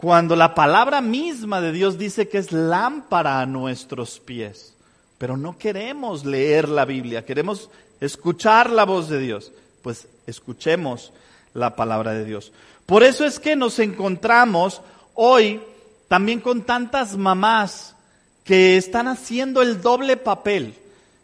cuando 0.00 0.34
la 0.34 0.54
palabra 0.54 1.02
misma 1.02 1.60
de 1.60 1.72
Dios 1.72 1.98
dice 1.98 2.26
que 2.26 2.38
es 2.38 2.52
lámpara 2.52 3.42
a 3.42 3.46
nuestros 3.46 4.18
pies. 4.18 4.74
Pero 5.18 5.36
no 5.36 5.58
queremos 5.58 6.24
leer 6.24 6.70
la 6.70 6.86
Biblia, 6.86 7.26
queremos 7.26 7.68
escuchar 8.00 8.70
la 8.70 8.86
voz 8.86 9.10
de 9.10 9.18
Dios. 9.18 9.52
Pues 9.82 10.08
escuchemos 10.26 11.12
la 11.52 11.76
palabra 11.76 12.12
de 12.12 12.24
Dios. 12.24 12.50
Por 12.86 13.02
eso 13.02 13.26
es 13.26 13.38
que 13.38 13.56
nos 13.56 13.78
encontramos 13.78 14.80
hoy 15.12 15.60
también 16.08 16.40
con 16.40 16.62
tantas 16.62 17.18
mamás 17.18 17.94
que 18.42 18.78
están 18.78 19.06
haciendo 19.06 19.60
el 19.60 19.82
doble 19.82 20.16
papel, 20.16 20.76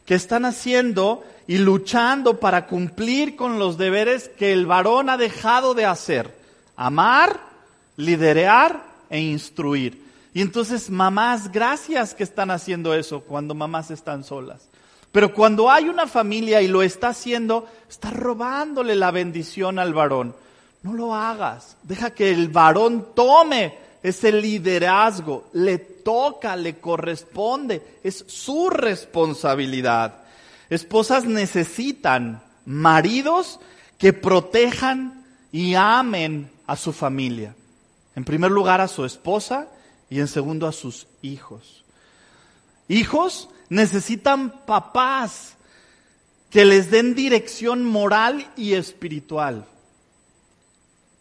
que 0.04 0.14
están 0.14 0.44
haciendo 0.44 1.24
y 1.46 1.56
luchando 1.56 2.40
para 2.40 2.66
cumplir 2.66 3.36
con 3.36 3.58
los 3.58 3.78
deberes 3.78 4.28
que 4.28 4.52
el 4.52 4.66
varón 4.66 5.08
ha 5.08 5.16
dejado 5.16 5.72
de 5.72 5.86
hacer. 5.86 6.36
Amar, 6.76 7.40
liderear 7.96 8.84
e 9.10 9.20
instruir. 9.20 10.04
Y 10.34 10.42
entonces 10.42 10.90
mamás, 10.90 11.50
gracias 11.50 12.14
que 12.14 12.22
están 12.22 12.50
haciendo 12.50 12.94
eso 12.94 13.20
cuando 13.22 13.54
mamás 13.54 13.90
están 13.90 14.22
solas. 14.22 14.68
Pero 15.12 15.32
cuando 15.32 15.70
hay 15.70 15.88
una 15.88 16.06
familia 16.06 16.60
y 16.60 16.68
lo 16.68 16.82
está 16.82 17.08
haciendo, 17.08 17.66
está 17.88 18.10
robándole 18.10 18.94
la 18.94 19.10
bendición 19.10 19.78
al 19.78 19.94
varón. 19.94 20.36
No 20.82 20.92
lo 20.92 21.14
hagas. 21.14 21.78
Deja 21.82 22.10
que 22.10 22.30
el 22.30 22.48
varón 22.48 23.08
tome 23.14 23.78
ese 24.02 24.30
liderazgo. 24.30 25.48
Le 25.54 25.78
toca, 25.78 26.54
le 26.54 26.78
corresponde. 26.78 27.98
Es 28.04 28.24
su 28.28 28.68
responsabilidad. 28.68 30.18
Esposas 30.68 31.24
necesitan 31.24 32.42
maridos 32.66 33.58
que 33.96 34.12
protejan 34.12 35.24
y 35.50 35.74
amen 35.74 36.50
a 36.66 36.76
su 36.76 36.92
familia. 36.92 37.54
En 38.16 38.24
primer 38.24 38.50
lugar 38.50 38.80
a 38.80 38.88
su 38.88 39.04
esposa 39.04 39.68
y 40.10 40.18
en 40.18 40.26
segundo 40.26 40.66
a 40.66 40.72
sus 40.72 41.06
hijos. 41.22 41.84
Hijos 42.88 43.48
necesitan 43.68 44.64
papás 44.66 45.56
que 46.50 46.64
les 46.64 46.90
den 46.90 47.14
dirección 47.14 47.84
moral 47.84 48.50
y 48.56 48.74
espiritual. 48.74 49.66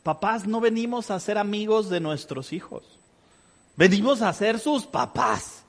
Papás, 0.03 0.47
no 0.47 0.61
venimos 0.61 1.11
a 1.11 1.19
ser 1.19 1.37
amigos 1.37 1.89
de 1.89 1.99
nuestros 1.99 2.53
hijos. 2.53 2.83
Venimos 3.75 4.21
a 4.21 4.31
ser 4.33 4.59
sus 4.59 4.85
papás 4.85 5.63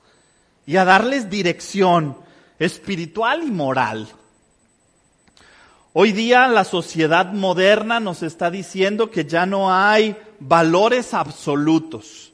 y 0.65 0.77
a 0.77 0.85
darles 0.85 1.29
dirección 1.29 2.17
espiritual 2.59 3.43
y 3.43 3.51
moral. 3.51 4.07
Hoy 5.99 6.11
día 6.11 6.47
la 6.47 6.63
sociedad 6.63 7.33
moderna 7.33 7.99
nos 7.99 8.21
está 8.21 8.51
diciendo 8.51 9.09
que 9.09 9.25
ya 9.25 9.47
no 9.47 9.73
hay 9.73 10.15
valores 10.39 11.15
absolutos, 11.15 12.33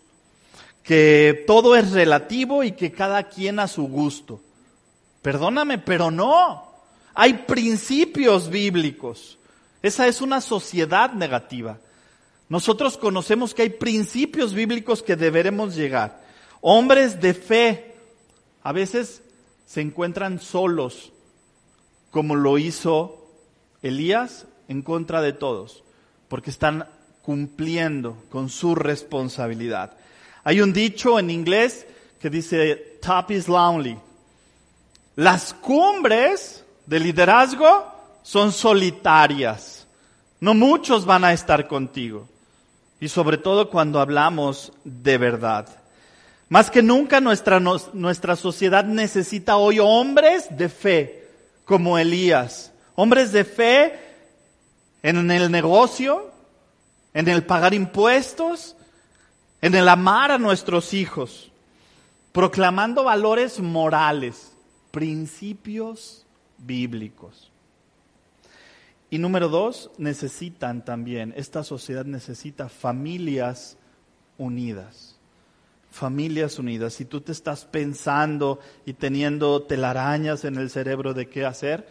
que 0.84 1.46
todo 1.48 1.78
es 1.78 1.94
relativo 1.94 2.66
y 2.66 2.74
que 2.74 2.92
cada 2.92 3.30
quien 3.30 3.60
a 3.60 3.70
su 3.70 3.88
gusto. 3.88 4.42
Perdóname, 5.22 5.78
pero 5.78 6.12
no. 6.12 6.74
Hay 7.14 7.36
principios 7.36 8.50
bíblicos. 8.50 9.38
Esa 9.82 10.08
es 10.08 10.20
una 10.20 10.42
sociedad 10.42 11.14
negativa. 11.14 11.80
Nosotros 12.50 12.98
conocemos 12.98 13.54
que 13.54 13.62
hay 13.62 13.70
principios 13.70 14.54
bíblicos 14.54 15.02
que 15.02 15.16
deberemos 15.16 15.74
llegar. 15.74 16.22
Hombres 16.60 17.22
de 17.22 17.34
fe 17.34 17.96
a 18.62 18.74
veces 18.74 19.24
se 19.66 19.80
encuentran 19.80 20.42
solos, 20.42 21.14
como 22.12 22.36
lo 22.36 22.58
hizo 22.58 23.22
Elías 23.84 24.48
en 24.68 24.82
contra 24.82 25.22
de 25.22 25.34
todos, 25.34 25.84
porque 26.30 26.50
están 26.50 26.88
cumpliendo 27.22 28.18
con 28.30 28.50
su 28.50 28.74
responsabilidad. 28.76 29.96
Hay 30.44 30.62
un 30.62 30.74
dicho 30.74 31.20
en 31.20 31.30
inglés 31.30 31.86
que 32.20 32.30
dice, 32.30 32.98
top 33.02 33.32
is 33.32 33.48
lonely. 33.48 33.98
Las 35.16 35.54
cumbres 35.54 36.66
de 36.86 37.00
liderazgo 37.00 37.86
son 38.24 38.52
solitarias. 38.52 39.88
No 40.40 40.54
muchos 40.54 41.06
van 41.06 41.24
a 41.24 41.34
estar 41.34 41.68
contigo. 41.68 42.28
Y 43.00 43.10
sobre 43.10 43.38
todo 43.38 43.70
cuando 43.70 44.00
hablamos 44.00 44.72
de 44.84 45.18
verdad. 45.18 45.68
Más 46.50 46.70
que 46.70 46.84
nunca 46.84 47.22
nuestra, 47.22 47.60
nuestra 47.60 48.36
sociedad 48.36 48.84
necesita 48.86 49.58
hoy 49.58 49.80
hombres 49.80 50.48
de 50.56 50.70
fe 50.70 51.30
como 51.66 51.98
Elías 51.98 52.73
Hombres 52.96 53.32
de 53.32 53.44
fe 53.44 54.00
en 55.02 55.30
el 55.32 55.52
negocio, 55.52 56.32
en 57.14 57.28
el 57.28 57.46
pagar 57.46 57.74
impuestos, 57.74 58.76
en 59.62 59.76
el 59.76 59.88
amar 59.88 60.32
a 60.32 60.38
nuestros 60.38 60.94
hijos, 60.94 61.52
proclamando 62.32 63.04
valores 63.04 63.60
morales, 63.60 64.52
principios 64.92 66.26
bíblicos. 66.58 67.52
Y 69.10 69.20
número 69.20 69.48
dos, 69.48 69.92
necesitan 69.98 70.84
también, 70.84 71.34
esta 71.38 71.64
sociedad 71.64 72.04
necesita 72.06 72.68
familias 72.68 73.78
unidas. 74.38 75.18
Familias 75.92 76.58
unidas. 76.58 76.96
Si 76.96 77.06
tú 77.06 77.22
te 77.22 77.32
estás 77.32 77.66
pensando 77.66 78.60
y 78.86 78.94
teniendo 78.94 79.62
telarañas 79.62 80.46
en 80.46 80.56
el 80.56 80.72
cerebro 80.72 81.14
de 81.14 81.30
qué 81.30 81.46
hacer, 81.46 81.88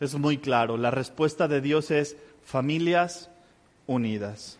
es 0.00 0.14
muy 0.14 0.38
claro. 0.38 0.76
La 0.76 0.90
respuesta 0.90 1.48
de 1.48 1.60
Dios 1.60 1.90
es 1.90 2.16
familias 2.44 3.30
unidas. 3.86 4.58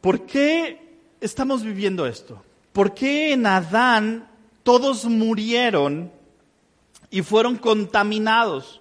¿Por 0.00 0.26
qué 0.26 0.80
estamos 1.20 1.62
viviendo 1.62 2.06
esto? 2.06 2.42
¿Por 2.72 2.94
qué 2.94 3.32
en 3.32 3.46
Adán 3.46 4.28
todos 4.62 5.04
murieron 5.04 6.12
y 7.10 7.22
fueron 7.22 7.56
contaminados? 7.56 8.80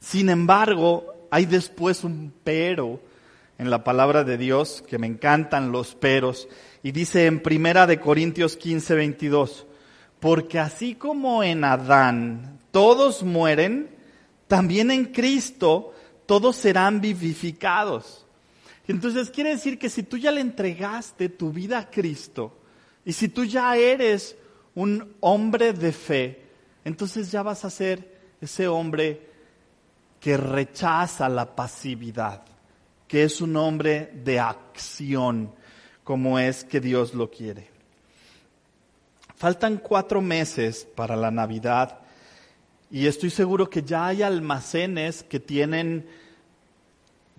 Sin 0.00 0.28
embargo, 0.30 1.26
hay 1.30 1.46
después 1.46 2.04
un 2.04 2.32
pero 2.44 3.00
en 3.58 3.70
la 3.70 3.82
palabra 3.82 4.22
de 4.22 4.38
Dios, 4.38 4.84
que 4.86 4.98
me 4.98 5.08
encantan 5.08 5.72
los 5.72 5.96
peros, 5.96 6.48
y 6.84 6.92
dice 6.92 7.26
en 7.26 7.40
Primera 7.40 7.88
de 7.88 7.98
Corintios 7.98 8.56
15, 8.56 8.94
22, 8.94 9.66
porque 10.20 10.58
así 10.58 10.94
como 10.94 11.42
en 11.42 11.64
Adán 11.64 12.58
todos 12.70 13.22
mueren, 13.22 13.88
también 14.46 14.90
en 14.90 15.06
Cristo 15.06 15.94
todos 16.26 16.56
serán 16.56 17.00
vivificados. 17.00 18.26
Entonces 18.86 19.30
quiere 19.30 19.50
decir 19.50 19.78
que 19.78 19.90
si 19.90 20.02
tú 20.02 20.16
ya 20.16 20.32
le 20.32 20.40
entregaste 20.40 21.28
tu 21.28 21.52
vida 21.52 21.78
a 21.78 21.90
Cristo 21.90 22.58
y 23.04 23.12
si 23.12 23.28
tú 23.28 23.44
ya 23.44 23.76
eres 23.76 24.36
un 24.74 25.14
hombre 25.20 25.72
de 25.72 25.92
fe, 25.92 26.42
entonces 26.84 27.30
ya 27.30 27.42
vas 27.42 27.64
a 27.64 27.70
ser 27.70 28.18
ese 28.40 28.66
hombre 28.66 29.28
que 30.20 30.36
rechaza 30.36 31.28
la 31.28 31.54
pasividad, 31.54 32.42
que 33.06 33.24
es 33.24 33.40
un 33.40 33.56
hombre 33.56 34.10
de 34.24 34.40
acción, 34.40 35.52
como 36.02 36.38
es 36.38 36.64
que 36.64 36.80
Dios 36.80 37.14
lo 37.14 37.30
quiere. 37.30 37.77
Faltan 39.38 39.76
cuatro 39.76 40.20
meses 40.20 40.84
para 40.96 41.14
la 41.14 41.30
Navidad 41.30 42.00
y 42.90 43.06
estoy 43.06 43.30
seguro 43.30 43.70
que 43.70 43.84
ya 43.84 44.08
hay 44.08 44.24
almacenes 44.24 45.22
que 45.22 45.38
tienen 45.38 46.08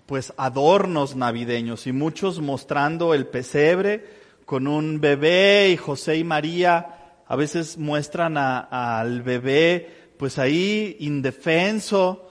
pues 0.06 0.32
adornos 0.38 1.14
navideños 1.14 1.86
y 1.86 1.92
muchos 1.92 2.40
mostrando 2.40 3.12
el 3.12 3.26
pesebre 3.26 4.06
con 4.46 4.66
un 4.66 4.98
bebé 4.98 5.68
y 5.72 5.76
José 5.76 6.16
y 6.16 6.24
María 6.24 7.18
a 7.28 7.36
veces 7.36 7.76
muestran 7.76 8.38
al 8.38 9.20
bebé 9.20 10.14
pues 10.16 10.38
ahí 10.38 10.96
indefenso. 11.00 12.30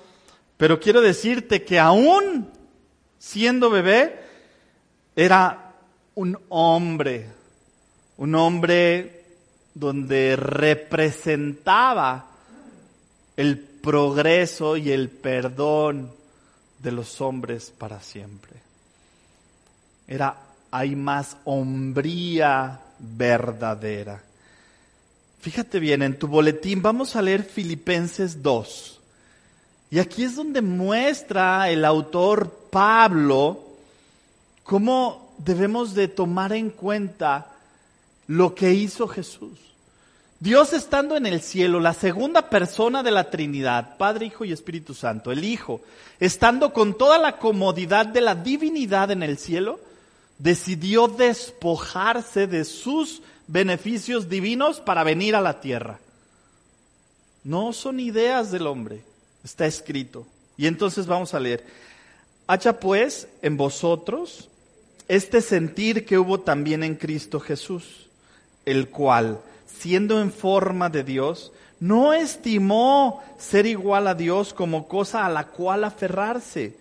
Pero 0.57 0.79
quiero 0.79 0.99
decirte 0.99 1.63
que 1.63 1.77
aún 1.77 2.49
siendo 3.19 3.69
bebé 3.69 4.19
era 5.15 5.75
un 6.15 6.39
hombre, 6.49 7.27
un 8.17 8.33
hombre 8.33 9.18
donde 9.73 10.35
representaba 10.35 12.25
el 13.37 13.57
progreso 13.57 14.77
y 14.77 14.91
el 14.91 15.09
perdón 15.09 16.11
de 16.79 16.91
los 16.91 17.21
hombres 17.21 17.71
para 17.77 18.01
siempre. 18.01 18.53
Era, 20.07 20.35
hay 20.71 20.95
más 20.95 21.37
hombría 21.45 22.79
verdadera. 22.99 24.21
Fíjate 25.41 25.79
bien, 25.79 26.01
en 26.01 26.19
tu 26.19 26.27
boletín 26.27 26.81
vamos 26.81 27.15
a 27.15 27.21
leer 27.21 27.43
Filipenses 27.43 28.43
2. 28.43 28.99
Y 29.91 29.99
aquí 29.99 30.23
es 30.23 30.35
donde 30.35 30.61
muestra 30.61 31.69
el 31.69 31.85
autor 31.85 32.49
Pablo 32.69 33.65
cómo 34.63 35.33
debemos 35.37 35.95
de 35.95 36.07
tomar 36.07 36.53
en 36.53 36.69
cuenta 36.69 37.48
lo 38.29 38.53
que 38.53 38.73
hizo 38.73 39.07
Jesús. 39.07 39.57
Dios 40.39 40.71
estando 40.73 41.17
en 41.17 41.25
el 41.25 41.41
cielo, 41.41 41.79
la 41.79 41.95
segunda 41.95 42.47
persona 42.47 43.01
de 43.01 43.09
la 43.09 43.31
Trinidad, 43.31 43.97
Padre, 43.97 44.27
Hijo 44.27 44.45
y 44.45 44.51
Espíritu 44.51 44.93
Santo, 44.93 45.31
el 45.31 45.43
Hijo, 45.43 45.81
estando 46.19 46.71
con 46.71 46.95
toda 46.95 47.17
la 47.17 47.37
comodidad 47.37 48.05
de 48.05 48.21
la 48.21 48.35
divinidad 48.35 49.09
en 49.09 49.23
el 49.23 49.39
cielo, 49.39 49.79
decidió 50.37 51.07
despojarse 51.07 52.45
de 52.45 52.65
sus 52.65 53.23
beneficios 53.47 54.29
divinos 54.29 54.79
para 54.79 55.03
venir 55.03 55.35
a 55.35 55.41
la 55.41 55.59
tierra. 55.59 55.99
No 57.43 57.73
son 57.73 57.99
ideas 57.99 58.51
del 58.51 58.67
hombre, 58.67 59.01
está 59.43 59.65
escrito. 59.65 60.27
Y 60.55 60.67
entonces 60.67 61.07
vamos 61.07 61.33
a 61.33 61.39
leer. 61.39 61.65
Hacha 62.45 62.79
pues 62.79 63.27
en 63.41 63.57
vosotros 63.57 64.49
este 65.07 65.41
sentir 65.41 66.05
que 66.05 66.19
hubo 66.19 66.41
también 66.41 66.83
en 66.83 66.95
Cristo 66.95 67.39
Jesús, 67.39 68.08
el 68.69 68.89
cual 68.89 69.39
siendo 69.79 70.21
en 70.21 70.31
forma 70.31 70.89
de 70.89 71.03
Dios, 71.03 71.51
no 71.79 72.13
estimó 72.13 73.23
ser 73.37 73.65
igual 73.65 74.07
a 74.07 74.15
Dios 74.15 74.53
como 74.53 74.87
cosa 74.87 75.25
a 75.25 75.29
la 75.29 75.47
cual 75.47 75.85
aferrarse, 75.85 76.75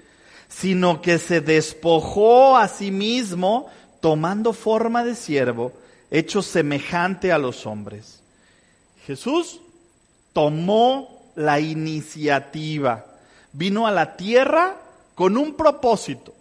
sino 0.49 1.01
que 1.01 1.19
se 1.19 1.41
despojó 1.41 2.57
a 2.57 2.67
sí 2.67 2.91
mismo, 2.91 3.69
tomando 4.01 4.53
forma 4.53 5.05
de 5.05 5.15
siervo, 5.15 5.73
hecho 6.11 6.43
semejante 6.43 7.31
a 7.31 7.39
los 7.39 7.67
hombres. 7.67 8.21
Jesús 9.07 9.61
tomó 10.33 11.31
la 11.37 11.61
iniciativa, 11.61 13.07
vino 13.53 13.87
a 13.87 13.93
la 13.93 14.17
tierra 14.17 14.77
con 15.15 15.37
un 15.37 15.55
propósito, 15.55 16.35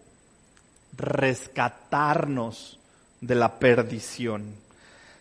rescatarnos 0.95 2.79
de 3.21 3.36
la 3.36 3.60
perdición. 3.60 4.66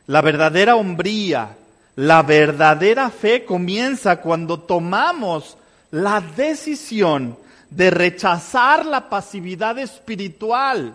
La 0.06 0.20
verdadera 0.20 0.76
hombría, 0.76 1.56
la 1.96 2.22
verdadera 2.22 3.10
fe 3.10 3.44
comienza 3.44 4.20
cuando 4.20 4.60
tomamos 4.60 5.56
la 5.90 6.20
decisión 6.20 7.36
de 7.70 7.90
rechazar 7.90 8.86
la 8.86 9.08
pasividad 9.08 9.78
espiritual 9.78 10.94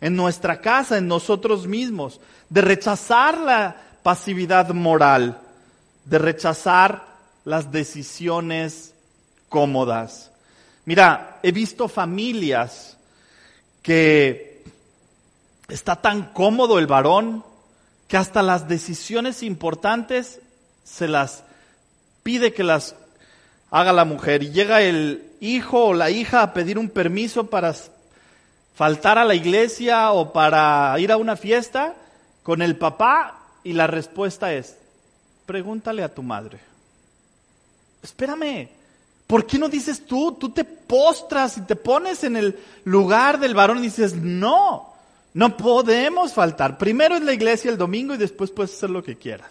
en 0.00 0.16
nuestra 0.16 0.60
casa, 0.60 0.98
en 0.98 1.08
nosotros 1.08 1.66
mismos, 1.66 2.20
de 2.48 2.60
rechazar 2.62 3.38
la 3.38 3.76
pasividad 4.02 4.70
moral, 4.70 5.38
de 6.04 6.18
rechazar 6.18 7.06
las 7.44 7.70
decisiones 7.70 8.94
cómodas. 9.48 10.30
Mira, 10.84 11.38
he 11.42 11.52
visto 11.52 11.86
familias 11.86 12.96
que 13.82 14.64
está 15.68 15.96
tan 15.96 16.32
cómodo 16.32 16.78
el 16.78 16.86
varón 16.86 17.44
que 18.12 18.18
hasta 18.18 18.42
las 18.42 18.68
decisiones 18.68 19.42
importantes 19.42 20.38
se 20.84 21.08
las 21.08 21.44
pide 22.22 22.52
que 22.52 22.62
las 22.62 22.94
haga 23.70 23.94
la 23.94 24.04
mujer. 24.04 24.42
Y 24.42 24.50
llega 24.50 24.82
el 24.82 25.30
hijo 25.40 25.86
o 25.86 25.94
la 25.94 26.10
hija 26.10 26.42
a 26.42 26.52
pedir 26.52 26.76
un 26.78 26.90
permiso 26.90 27.46
para 27.46 27.74
faltar 28.74 29.16
a 29.16 29.24
la 29.24 29.34
iglesia 29.34 30.12
o 30.12 30.30
para 30.30 30.94
ir 30.98 31.10
a 31.10 31.16
una 31.16 31.36
fiesta 31.36 31.94
con 32.42 32.60
el 32.60 32.76
papá 32.76 33.46
y 33.64 33.72
la 33.72 33.86
respuesta 33.86 34.52
es, 34.52 34.76
pregúntale 35.46 36.02
a 36.02 36.14
tu 36.14 36.22
madre. 36.22 36.60
Espérame, 38.02 38.68
¿por 39.26 39.46
qué 39.46 39.58
no 39.58 39.70
dices 39.70 40.04
tú? 40.04 40.32
Tú 40.32 40.50
te 40.50 40.64
postras 40.64 41.56
y 41.56 41.62
te 41.62 41.76
pones 41.76 42.24
en 42.24 42.36
el 42.36 42.58
lugar 42.84 43.40
del 43.40 43.54
varón 43.54 43.78
y 43.78 43.84
dices, 43.84 44.14
no, 44.14 44.91
no 45.34 45.56
podemos 45.56 46.34
faltar. 46.34 46.78
Primero 46.78 47.16
es 47.16 47.22
la 47.22 47.32
iglesia 47.32 47.70
el 47.70 47.78
domingo 47.78 48.14
y 48.14 48.18
después 48.18 48.50
puedes 48.50 48.74
hacer 48.74 48.90
lo 48.90 49.02
que 49.02 49.16
quieras. 49.16 49.50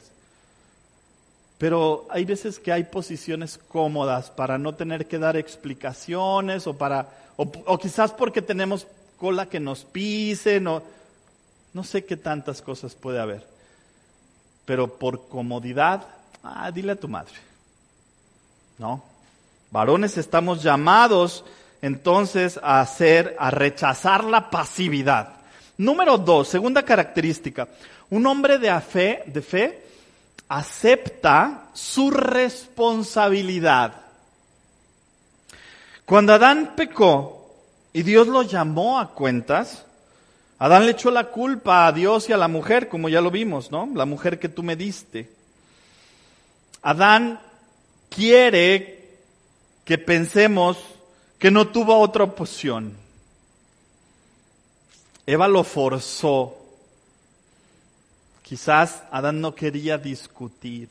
Pero 1.57 2.07
hay 2.09 2.25
veces 2.25 2.59
que 2.59 2.71
hay 2.71 2.85
posiciones 2.85 3.59
cómodas 3.67 4.31
para 4.31 4.57
no 4.57 4.73
tener 4.73 5.07
que 5.07 5.19
dar 5.19 5.37
explicaciones 5.37 6.65
o 6.65 6.75
para, 6.75 7.07
o, 7.35 7.77
quizás 7.77 8.11
porque 8.11 8.41
tenemos 8.41 8.87
cola 9.17 9.47
que 9.47 9.59
nos 9.59 9.83
pisen, 9.85 10.67
o 10.67 10.81
no 11.73 11.83
sé 11.83 12.03
qué 12.03 12.17
tantas 12.17 12.61
cosas 12.61 12.95
puede 12.95 13.19
haber. 13.19 13.45
Pero 14.65 14.87
por 14.87 15.27
comodidad, 15.27 16.07
ah, 16.43 16.71
dile 16.71 16.93
a 16.93 16.99
tu 16.99 17.07
madre. 17.07 17.33
No. 18.79 19.03
Varones 19.69 20.17
estamos 20.17 20.63
llamados 20.63 21.45
entonces 21.81 22.59
a 22.61 22.81
hacer, 22.81 23.35
a 23.39 23.51
rechazar 23.51 24.23
la 24.23 24.49
pasividad. 24.49 25.40
Número 25.81 26.19
dos, 26.19 26.47
segunda 26.47 26.83
característica. 26.83 27.67
Un 28.11 28.27
hombre 28.27 28.59
de 28.59 28.79
fe, 28.81 29.23
de 29.25 29.41
fe 29.41 29.83
acepta 30.47 31.69
su 31.73 32.11
responsabilidad. 32.11 33.93
Cuando 36.05 36.33
Adán 36.33 36.73
pecó, 36.75 37.49
y 37.93 38.03
Dios 38.03 38.27
lo 38.27 38.43
llamó 38.43 38.99
a 38.99 39.09
cuentas. 39.09 39.83
Adán 40.59 40.85
le 40.85 40.91
echó 40.91 41.09
la 41.09 41.29
culpa 41.29 41.87
a 41.87 41.91
Dios 41.91 42.29
y 42.29 42.33
a 42.33 42.37
la 42.37 42.47
mujer, 42.47 42.87
como 42.87 43.09
ya 43.09 43.19
lo 43.19 43.31
vimos, 43.31 43.71
¿no? 43.71 43.89
La 43.95 44.05
mujer 44.05 44.37
que 44.37 44.49
tú 44.49 44.61
me 44.61 44.75
diste. 44.75 45.31
Adán 46.83 47.39
quiere 48.09 49.17
que 49.83 49.97
pensemos 49.97 50.77
que 51.39 51.49
no 51.49 51.69
tuvo 51.69 51.97
otra 51.97 52.25
opción. 52.25 53.00
Eva 55.31 55.47
lo 55.47 55.63
forzó. 55.63 56.57
Quizás 58.43 59.03
Adán 59.11 59.39
no 59.39 59.55
quería 59.55 59.97
discutir. 59.97 60.89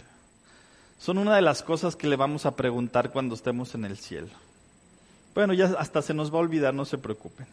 Son 0.99 1.19
una 1.19 1.37
de 1.37 1.43
las 1.43 1.63
cosas 1.63 1.95
que 1.95 2.07
le 2.07 2.17
vamos 2.17 2.47
a 2.47 2.57
preguntar 2.57 3.11
cuando 3.11 3.35
estemos 3.35 3.75
en 3.75 3.85
el 3.85 3.99
cielo. 3.99 4.31
Bueno, 5.35 5.53
ya 5.53 5.75
hasta 5.79 6.01
se 6.01 6.15
nos 6.15 6.33
va 6.33 6.39
a 6.39 6.41
olvidar, 6.41 6.73
no 6.73 6.87
se 6.87 6.97
preocupen. 6.97 7.47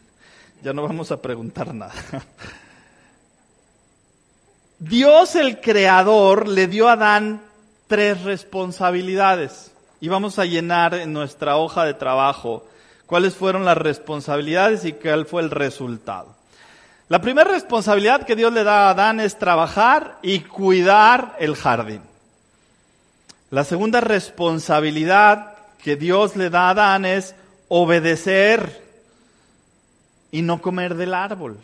Ya 0.62 0.72
no 0.72 0.80
vamos 0.82 1.12
a 1.12 1.20
preguntar 1.20 1.74
nada. 1.74 1.92
Dios 4.78 5.36
el 5.36 5.60
creador 5.60 6.48
le 6.48 6.68
dio 6.68 6.88
a 6.88 6.92
Adán 6.92 7.42
tres 7.86 8.22
responsabilidades 8.22 9.72
y 10.00 10.08
vamos 10.08 10.38
a 10.38 10.46
llenar 10.46 10.94
en 10.94 11.12
nuestra 11.12 11.58
hoja 11.58 11.84
de 11.84 11.92
trabajo 11.92 12.66
cuáles 13.04 13.34
fueron 13.34 13.66
las 13.66 13.76
responsabilidades 13.76 14.86
y 14.86 14.94
cuál 14.94 15.26
fue 15.26 15.42
el 15.42 15.50
resultado. 15.50 16.37
La 17.08 17.22
primera 17.22 17.50
responsabilidad 17.50 18.26
que 18.26 18.36
Dios 18.36 18.52
le 18.52 18.64
da 18.64 18.86
a 18.86 18.90
Adán 18.90 19.18
es 19.18 19.38
trabajar 19.38 20.18
y 20.20 20.40
cuidar 20.40 21.36
el 21.38 21.56
jardín. 21.56 22.02
La 23.50 23.64
segunda 23.64 24.02
responsabilidad 24.02 25.56
que 25.82 25.96
Dios 25.96 26.36
le 26.36 26.50
da 26.50 26.68
a 26.68 26.70
Adán 26.70 27.06
es 27.06 27.34
obedecer 27.68 28.84
y 30.30 30.42
no 30.42 30.60
comer 30.60 30.96
del 30.96 31.14
árbol. 31.14 31.58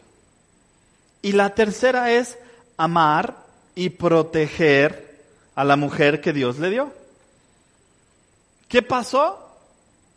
Y 1.20 1.33
la 1.33 1.50
tercera 1.50 2.11
es 2.11 2.38
amar 2.78 3.37
y 3.74 3.90
proteger 3.90 5.20
a 5.54 5.64
la 5.64 5.76
mujer 5.76 6.22
que 6.22 6.33
Dios 6.33 6.59
le 6.59 6.70
dio. 6.70 6.92
¿Qué 8.68 8.80
pasó? 8.80 9.40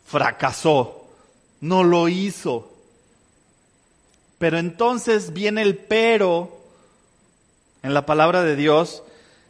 Fracasó, 0.06 1.06
no 1.60 1.84
lo 1.84 2.08
hizo. 2.08 2.72
Pero 4.38 4.58
entonces 4.58 5.32
viene 5.32 5.62
el 5.62 5.76
pero 5.76 6.58
en 7.82 7.94
la 7.94 8.04
palabra 8.06 8.42
de 8.42 8.56
Dios 8.56 9.02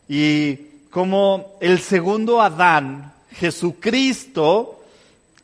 y 0.08 0.56
como 0.90 1.56
el 1.60 1.80
segundo 1.80 2.40
Adán, 2.40 3.12
Jesucristo, 3.32 4.84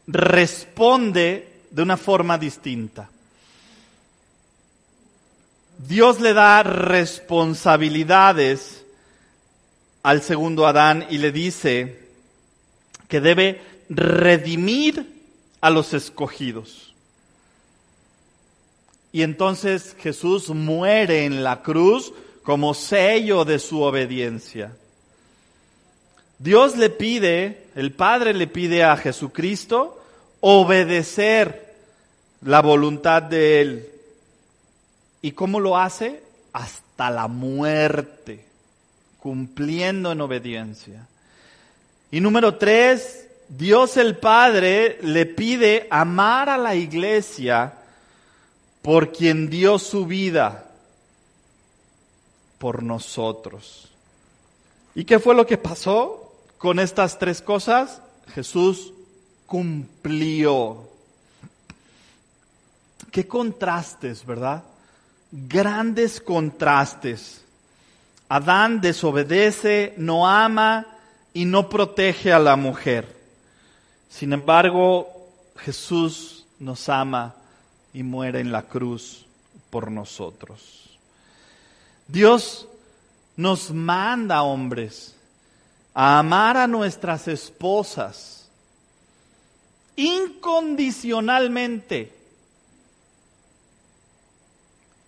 responde 0.06 1.48
de 1.70 1.82
una 1.82 1.96
forma 1.96 2.38
distinta. 2.38 3.10
Dios 5.78 6.20
le 6.20 6.34
da 6.34 6.62
responsabilidades 6.62 8.84
al 10.02 10.22
segundo 10.22 10.66
Adán 10.66 11.06
y 11.10 11.18
le 11.18 11.32
dice 11.32 11.98
que 13.08 13.20
debe 13.20 13.60
redimir 13.88 15.20
a 15.60 15.70
los 15.70 15.92
escogidos. 15.94 16.93
Y 19.14 19.22
entonces 19.22 19.94
Jesús 20.00 20.50
muere 20.50 21.24
en 21.24 21.44
la 21.44 21.62
cruz 21.62 22.12
como 22.42 22.74
sello 22.74 23.44
de 23.44 23.60
su 23.60 23.80
obediencia. 23.80 24.72
Dios 26.40 26.76
le 26.76 26.90
pide, 26.90 27.68
el 27.76 27.92
Padre 27.92 28.34
le 28.34 28.48
pide 28.48 28.82
a 28.82 28.96
Jesucristo 28.96 30.02
obedecer 30.40 31.76
la 32.42 32.60
voluntad 32.60 33.22
de 33.22 33.60
Él. 33.60 33.88
¿Y 35.22 35.30
cómo 35.30 35.60
lo 35.60 35.78
hace? 35.78 36.20
Hasta 36.52 37.08
la 37.08 37.28
muerte, 37.28 38.44
cumpliendo 39.20 40.10
en 40.10 40.22
obediencia. 40.22 41.06
Y 42.10 42.18
número 42.18 42.56
tres, 42.56 43.28
Dios 43.48 43.96
el 43.96 44.16
Padre 44.16 44.98
le 45.02 45.24
pide 45.24 45.86
amar 45.88 46.48
a 46.48 46.58
la 46.58 46.74
iglesia 46.74 47.74
por 48.84 49.10
quien 49.10 49.50
dio 49.50 49.80
su 49.80 50.06
vida 50.06 50.70
por 52.58 52.84
nosotros. 52.84 53.88
¿Y 54.94 55.04
qué 55.04 55.18
fue 55.18 55.34
lo 55.34 55.44
que 55.44 55.58
pasó? 55.58 56.24
con 56.64 56.78
estas 56.78 57.18
tres 57.18 57.42
cosas, 57.42 58.00
Jesús 58.34 58.94
cumplió. 59.44 60.88
Qué 63.10 63.28
contrastes, 63.28 64.24
¿verdad? 64.24 64.64
Grandes 65.30 66.22
contrastes. 66.22 67.44
Adán 68.30 68.80
desobedece, 68.80 69.92
no 69.98 70.26
ama 70.26 70.86
y 71.34 71.44
no 71.44 71.68
protege 71.68 72.32
a 72.32 72.38
la 72.38 72.56
mujer. 72.56 73.14
Sin 74.08 74.32
embargo, 74.32 75.06
Jesús 75.56 76.46
nos 76.58 76.88
ama 76.88 77.34
y 77.94 78.02
muere 78.02 78.40
en 78.40 78.52
la 78.52 78.62
cruz 78.62 79.24
por 79.70 79.90
nosotros. 79.90 80.98
Dios 82.06 82.68
nos 83.36 83.70
manda 83.70 84.42
hombres 84.42 85.14
a 85.94 86.18
amar 86.18 86.58
a 86.58 86.66
nuestras 86.66 87.26
esposas 87.28 88.46
incondicionalmente, 89.96 92.12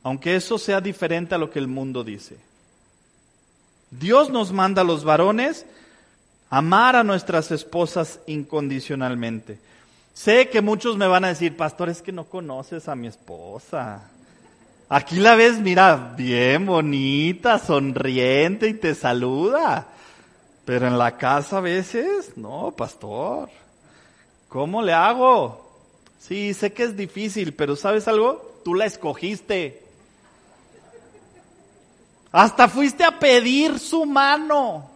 aunque 0.02 0.36
eso 0.36 0.56
sea 0.56 0.80
diferente 0.80 1.34
a 1.34 1.38
lo 1.38 1.50
que 1.50 1.58
el 1.58 1.68
mundo 1.68 2.04
dice. 2.04 2.38
Dios 3.90 4.30
nos 4.30 4.52
manda 4.52 4.80
a 4.80 4.84
los 4.84 5.04
varones 5.04 5.66
Amar 6.48 6.94
a 6.94 7.02
nuestras 7.02 7.50
esposas 7.50 8.20
incondicionalmente. 8.26 9.58
Sé 10.16 10.48
que 10.48 10.62
muchos 10.62 10.96
me 10.96 11.06
van 11.06 11.26
a 11.26 11.28
decir, 11.28 11.58
pastor, 11.58 11.90
es 11.90 12.00
que 12.00 12.10
no 12.10 12.24
conoces 12.24 12.88
a 12.88 12.94
mi 12.94 13.06
esposa. 13.06 14.00
Aquí 14.88 15.16
la 15.16 15.34
ves, 15.34 15.58
mira, 15.58 16.14
bien 16.16 16.64
bonita, 16.64 17.58
sonriente 17.58 18.66
y 18.66 18.72
te 18.72 18.94
saluda. 18.94 19.88
Pero 20.64 20.86
en 20.86 20.96
la 20.96 21.18
casa 21.18 21.58
a 21.58 21.60
veces, 21.60 22.32
no, 22.34 22.72
pastor. 22.74 23.50
¿Cómo 24.48 24.80
le 24.80 24.94
hago? 24.94 25.70
Sí, 26.18 26.54
sé 26.54 26.72
que 26.72 26.84
es 26.84 26.96
difícil, 26.96 27.52
pero 27.52 27.76
¿sabes 27.76 28.08
algo? 28.08 28.60
Tú 28.64 28.74
la 28.74 28.86
escogiste. 28.86 29.82
Hasta 32.32 32.68
fuiste 32.68 33.04
a 33.04 33.18
pedir 33.18 33.78
su 33.78 34.06
mano. 34.06 34.95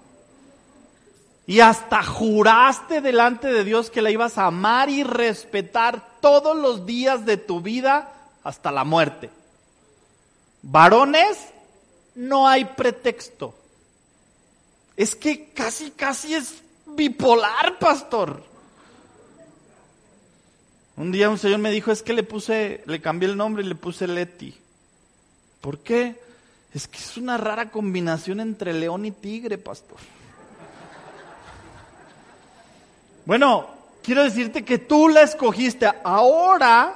Y 1.50 1.58
hasta 1.58 2.04
juraste 2.04 3.00
delante 3.00 3.48
de 3.48 3.64
Dios 3.64 3.90
que 3.90 4.02
la 4.02 4.12
ibas 4.12 4.38
a 4.38 4.46
amar 4.46 4.88
y 4.88 5.02
respetar 5.02 6.20
todos 6.20 6.56
los 6.56 6.86
días 6.86 7.26
de 7.26 7.38
tu 7.38 7.60
vida 7.60 8.14
hasta 8.44 8.70
la 8.70 8.84
muerte. 8.84 9.30
Varones, 10.62 11.38
no 12.14 12.46
hay 12.46 12.66
pretexto. 12.66 13.52
Es 14.96 15.16
que 15.16 15.48
casi, 15.48 15.90
casi 15.90 16.36
es 16.36 16.62
bipolar, 16.86 17.80
pastor. 17.80 18.44
Un 20.96 21.10
día 21.10 21.30
un 21.30 21.38
señor 21.38 21.58
me 21.58 21.72
dijo, 21.72 21.90
es 21.90 22.04
que 22.04 22.12
le 22.12 22.22
puse, 22.22 22.84
le 22.86 23.00
cambié 23.00 23.28
el 23.28 23.36
nombre 23.36 23.64
y 23.64 23.66
le 23.66 23.74
puse 23.74 24.06
Leti. 24.06 24.56
¿Por 25.60 25.80
qué? 25.80 26.14
Es 26.72 26.86
que 26.86 26.98
es 26.98 27.16
una 27.16 27.38
rara 27.38 27.72
combinación 27.72 28.38
entre 28.38 28.72
león 28.72 29.04
y 29.04 29.10
tigre, 29.10 29.58
pastor. 29.58 29.98
Bueno, 33.24 33.68
quiero 34.02 34.24
decirte 34.24 34.64
que 34.64 34.78
tú 34.78 35.08
la 35.08 35.22
escogiste. 35.22 35.90
Ahora, 36.04 36.94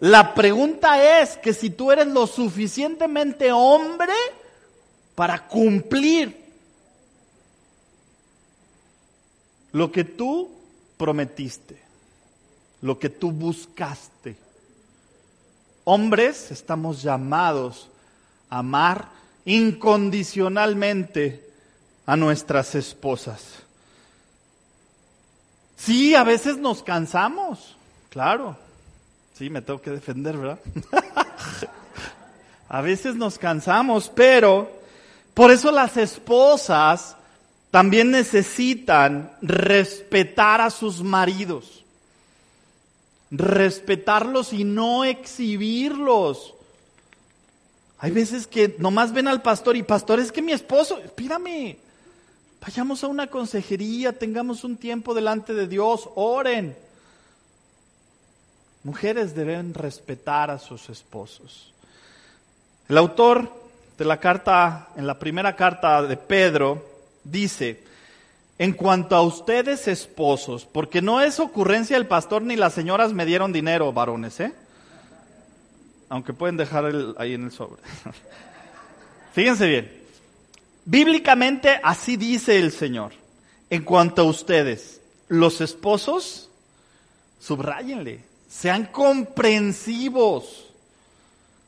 la 0.00 0.34
pregunta 0.34 1.20
es 1.20 1.36
que 1.36 1.54
si 1.54 1.70
tú 1.70 1.92
eres 1.92 2.06
lo 2.06 2.26
suficientemente 2.26 3.52
hombre 3.52 4.14
para 5.14 5.46
cumplir 5.46 6.42
lo 9.72 9.90
que 9.90 10.04
tú 10.04 10.50
prometiste, 10.96 11.80
lo 12.82 12.98
que 12.98 13.08
tú 13.08 13.32
buscaste. 13.32 14.36
Hombres 15.84 16.50
estamos 16.50 17.02
llamados 17.02 17.88
a 18.50 18.58
amar 18.58 19.08
incondicionalmente 19.44 21.48
a 22.06 22.16
nuestras 22.16 22.74
esposas. 22.74 23.61
Sí, 25.84 26.14
a 26.14 26.22
veces 26.22 26.58
nos 26.58 26.82
cansamos, 26.82 27.74
claro. 28.08 28.56
Sí, 29.36 29.50
me 29.50 29.62
tengo 29.62 29.82
que 29.82 29.90
defender, 29.90 30.36
¿verdad? 30.36 30.60
a 32.68 32.80
veces 32.80 33.16
nos 33.16 33.36
cansamos, 33.36 34.08
pero 34.14 34.70
por 35.34 35.50
eso 35.50 35.72
las 35.72 35.96
esposas 35.96 37.16
también 37.72 38.12
necesitan 38.12 39.32
respetar 39.42 40.60
a 40.60 40.70
sus 40.70 41.02
maridos. 41.02 41.82
Respetarlos 43.32 44.52
y 44.52 44.62
no 44.62 45.04
exhibirlos. 45.04 46.54
Hay 47.98 48.12
veces 48.12 48.46
que 48.46 48.76
nomás 48.78 49.12
ven 49.12 49.26
al 49.26 49.42
pastor 49.42 49.76
y 49.76 49.82
pastor 49.82 50.20
es 50.20 50.30
que 50.30 50.42
mi 50.42 50.52
esposo, 50.52 50.98
espírame, 50.98 51.76
Vayamos 52.64 53.02
a 53.02 53.08
una 53.08 53.26
consejería, 53.26 54.16
tengamos 54.16 54.62
un 54.62 54.76
tiempo 54.76 55.14
delante 55.14 55.52
de 55.52 55.66
Dios, 55.66 56.08
oren. 56.14 56.76
Mujeres 58.84 59.34
deben 59.34 59.74
respetar 59.74 60.48
a 60.48 60.60
sus 60.60 60.88
esposos. 60.88 61.72
El 62.88 62.98
autor 62.98 63.52
de 63.98 64.04
la 64.04 64.20
carta, 64.20 64.90
en 64.94 65.08
la 65.08 65.18
primera 65.18 65.56
carta 65.56 66.02
de 66.02 66.16
Pedro, 66.16 66.86
dice, 67.24 67.82
en 68.58 68.74
cuanto 68.74 69.16
a 69.16 69.22
ustedes 69.22 69.88
esposos, 69.88 70.64
porque 70.64 71.02
no 71.02 71.20
es 71.20 71.40
ocurrencia 71.40 71.96
el 71.96 72.06
pastor 72.06 72.42
ni 72.42 72.54
las 72.54 72.74
señoras 72.74 73.12
me 73.12 73.26
dieron 73.26 73.52
dinero, 73.52 73.92
varones, 73.92 74.38
¿eh? 74.38 74.52
Aunque 76.08 76.32
pueden 76.32 76.56
dejar 76.56 76.84
el, 76.84 77.16
ahí 77.18 77.34
en 77.34 77.44
el 77.44 77.50
sobre. 77.50 77.82
Fíjense 79.32 79.66
bien. 79.66 80.01
Bíblicamente 80.84 81.80
así 81.82 82.16
dice 82.16 82.58
el 82.58 82.72
Señor. 82.72 83.12
En 83.70 83.84
cuanto 83.84 84.22
a 84.22 84.26
ustedes, 84.26 85.00
los 85.28 85.60
esposos, 85.60 86.50
subrayenle, 87.40 88.24
sean 88.48 88.86
comprensivos 88.86 90.66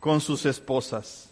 con 0.00 0.20
sus 0.20 0.44
esposas. 0.44 1.29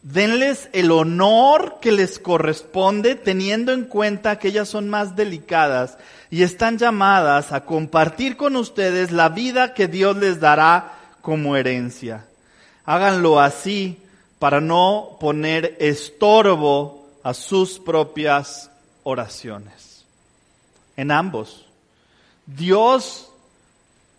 Denles 0.00 0.70
el 0.72 0.90
honor 0.90 1.78
que 1.82 1.92
les 1.92 2.18
corresponde 2.18 3.14
teniendo 3.14 3.72
en 3.72 3.84
cuenta 3.84 4.38
que 4.38 4.48
ellas 4.48 4.68
son 4.68 4.88
más 4.88 5.16
delicadas 5.16 5.98
y 6.30 6.44
están 6.44 6.78
llamadas 6.78 7.52
a 7.52 7.64
compartir 7.64 8.36
con 8.36 8.56
ustedes 8.56 9.10
la 9.10 9.28
vida 9.28 9.74
que 9.74 9.88
Dios 9.88 10.16
les 10.16 10.40
dará 10.40 10.94
como 11.20 11.56
herencia. 11.56 12.24
Háganlo 12.84 13.40
así 13.40 13.98
para 14.38 14.60
no 14.60 15.16
poner 15.20 15.76
estorbo 15.80 16.95
a 17.26 17.34
sus 17.34 17.80
propias 17.80 18.70
oraciones. 19.02 20.04
En 20.96 21.10
ambos. 21.10 21.66
Dios 22.46 23.32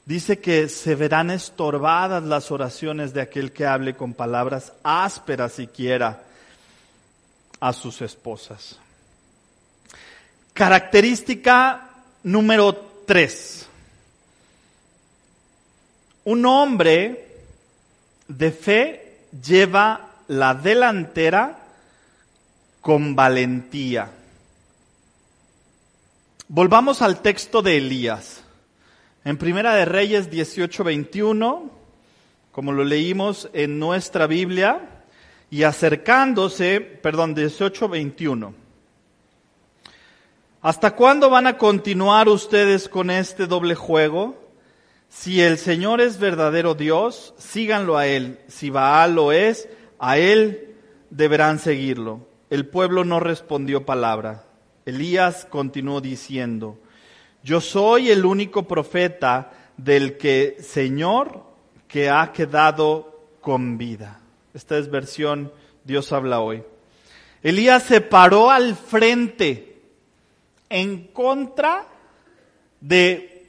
dice 0.06 0.40
que 0.40 0.68
se 0.68 0.94
verán 0.94 1.32
estorbadas 1.32 2.22
las 2.24 2.52
oraciones 2.52 3.14
de 3.14 3.22
aquel 3.22 3.54
que 3.54 3.66
hable 3.66 3.96
con 3.96 4.14
palabras 4.14 4.74
ásperas 4.84 5.54
siquiera 5.54 6.22
a 7.62 7.72
sus 7.72 8.02
esposas. 8.02 8.78
Característica 10.52 11.90
número 12.24 12.74
tres. 13.06 13.68
Un 16.26 16.46
hombre 16.46 17.26
de 18.28 18.52
fe 18.52 19.20
lleva 19.42 20.10
la 20.28 20.54
delantera 20.54 21.67
con 22.88 23.18
valentía. 23.18 24.10
Volvamos 26.48 27.02
al 27.02 27.22
texto 27.22 27.62
de 27.62 27.76
Elías. 27.76 28.46
En 29.26 29.38
Primera 29.38 29.76
de 29.76 29.84
Reyes 29.84 30.32
18:21, 30.32 31.70
como 32.54 32.72
lo 32.72 32.86
leímos 32.86 33.50
en 33.52 33.78
nuestra 33.78 34.26
Biblia, 34.26 35.04
y 35.52 35.64
acercándose, 35.64 36.80
perdón, 36.80 37.36
18:21. 37.36 38.54
¿Hasta 40.62 40.96
cuándo 40.96 41.30
van 41.30 41.48
a 41.48 41.58
continuar 41.58 42.30
ustedes 42.30 42.88
con 42.88 43.12
este 43.12 43.48
doble 43.48 43.76
juego? 43.76 44.50
Si 45.10 45.42
el 45.42 45.58
Señor 45.58 46.00
es 46.00 46.20
verdadero 46.20 46.74
Dios, 46.74 47.34
síganlo 47.38 47.98
a 47.98 48.08
Él. 48.08 48.40
Si 48.48 48.70
Baal 48.70 49.16
lo 49.16 49.34
es, 49.34 49.68
a 50.00 50.18
Él 50.18 50.74
deberán 51.10 51.60
seguirlo. 51.60 52.37
El 52.50 52.66
pueblo 52.66 53.04
no 53.04 53.20
respondió 53.20 53.86
palabra. 53.86 54.46
Elías 54.86 55.46
continuó 55.46 56.00
diciendo, 56.00 56.80
yo 57.44 57.60
soy 57.60 58.10
el 58.10 58.26
único 58.26 58.68
profeta 58.68 59.52
del 59.76 60.18
que 60.18 60.58
Señor 60.62 61.44
que 61.90 62.10
ha 62.10 62.32
quedado 62.32 63.26
con 63.42 63.78
vida. 63.78 64.22
Esta 64.54 64.78
es 64.78 64.90
versión 64.90 65.52
Dios 65.84 66.12
habla 66.14 66.40
hoy. 66.40 66.64
Elías 67.44 67.84
se 67.84 68.02
paró 68.02 68.50
al 68.50 68.76
frente 68.76 69.82
en 70.70 71.08
contra 71.08 71.86
de 72.80 73.46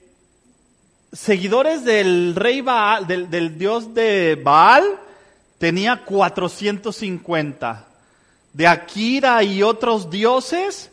seguidores 1.13 1.85
del 1.85 2.35
rey 2.35 2.61
Baal, 2.61 3.07
del, 3.07 3.31
del 3.31 3.57
dios 3.59 3.95
de 3.95 4.41
Baal, 4.43 4.85
tenía 5.59 6.05
450 6.05 7.88
de 8.59 8.67
Akira 8.67 9.43
y 9.45 9.63
otros 9.63 10.11
dioses, 10.11 10.91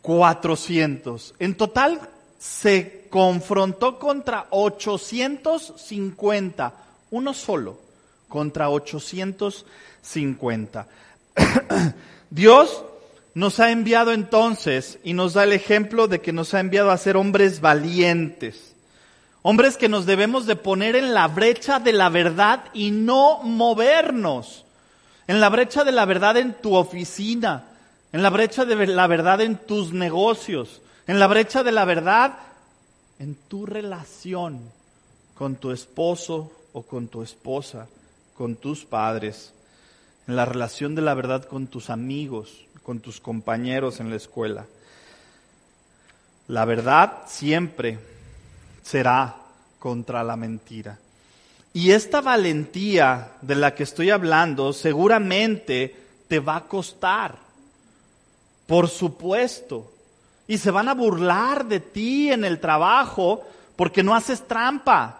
400. 0.00 1.34
En 1.38 1.54
total 1.54 2.00
se 2.38 3.06
confrontó 3.10 3.98
contra 3.98 4.46
850, 4.48 6.72
uno 7.10 7.34
solo, 7.34 7.78
contra 8.26 8.70
850. 8.70 10.88
Dios 12.30 12.82
nos 13.34 13.60
ha 13.60 13.70
enviado 13.70 14.12
entonces 14.12 14.98
y 15.04 15.12
nos 15.12 15.34
da 15.34 15.44
el 15.44 15.52
ejemplo 15.52 16.08
de 16.08 16.22
que 16.22 16.32
nos 16.32 16.54
ha 16.54 16.60
enviado 16.60 16.90
a 16.90 16.96
ser 16.96 17.18
hombres 17.18 17.60
valientes. 17.60 18.74
Hombres 19.42 19.76
que 19.76 19.90
nos 19.90 20.06
debemos 20.06 20.46
de 20.46 20.56
poner 20.56 20.96
en 20.96 21.12
la 21.12 21.28
brecha 21.28 21.80
de 21.80 21.92
la 21.92 22.08
verdad 22.08 22.64
y 22.72 22.92
no 22.92 23.42
movernos 23.42 24.63
en 25.26 25.40
la 25.40 25.48
brecha 25.48 25.84
de 25.84 25.92
la 25.92 26.04
verdad 26.04 26.36
en 26.36 26.54
tu 26.54 26.74
oficina, 26.74 27.64
en 28.12 28.22
la 28.22 28.30
brecha 28.30 28.64
de 28.64 28.86
la 28.86 29.06
verdad 29.06 29.40
en 29.40 29.56
tus 29.56 29.92
negocios, 29.92 30.80
En 31.06 31.18
la 31.18 31.26
brecha 31.26 31.62
de 31.62 31.70
la 31.70 31.84
verdad, 31.84 32.38
en 33.18 33.34
tu 33.34 33.66
relación 33.66 34.58
con 35.34 35.56
tu 35.56 35.70
esposo 35.70 36.50
o 36.72 36.82
con 36.82 37.08
tu 37.08 37.22
esposa, 37.22 37.88
con 38.34 38.56
tus 38.56 38.86
padres, 38.86 39.52
en 40.26 40.36
la 40.36 40.46
relación 40.46 40.94
de 40.94 41.02
la 41.02 41.12
verdad 41.14 41.44
con 41.44 41.66
tus 41.66 41.90
amigos, 41.90 42.64
con 42.82 43.00
tus 43.00 43.20
compañeros 43.20 44.00
en 44.00 44.10
la 44.10 44.16
escuela. 44.16 44.66
La 46.48 46.64
verdad 46.64 47.24
siempre 47.26 47.98
será 48.82 49.36
contra 49.78 50.22
la 50.22 50.36
mentira. 50.36 50.98
Y 51.74 51.90
esta 51.90 52.20
valentía 52.20 53.32
de 53.42 53.56
la 53.56 53.74
que 53.74 53.82
estoy 53.82 54.10
hablando 54.10 54.72
seguramente 54.72 55.94
te 56.28 56.38
va 56.38 56.56
a 56.56 56.64
costar, 56.68 57.36
por 58.68 58.88
supuesto. 58.88 59.92
Y 60.46 60.58
se 60.58 60.70
van 60.70 60.88
a 60.88 60.94
burlar 60.94 61.66
de 61.66 61.80
ti 61.80 62.30
en 62.30 62.44
el 62.44 62.60
trabajo 62.60 63.42
porque 63.74 64.04
no 64.04 64.14
haces 64.14 64.46
trampa. 64.46 65.18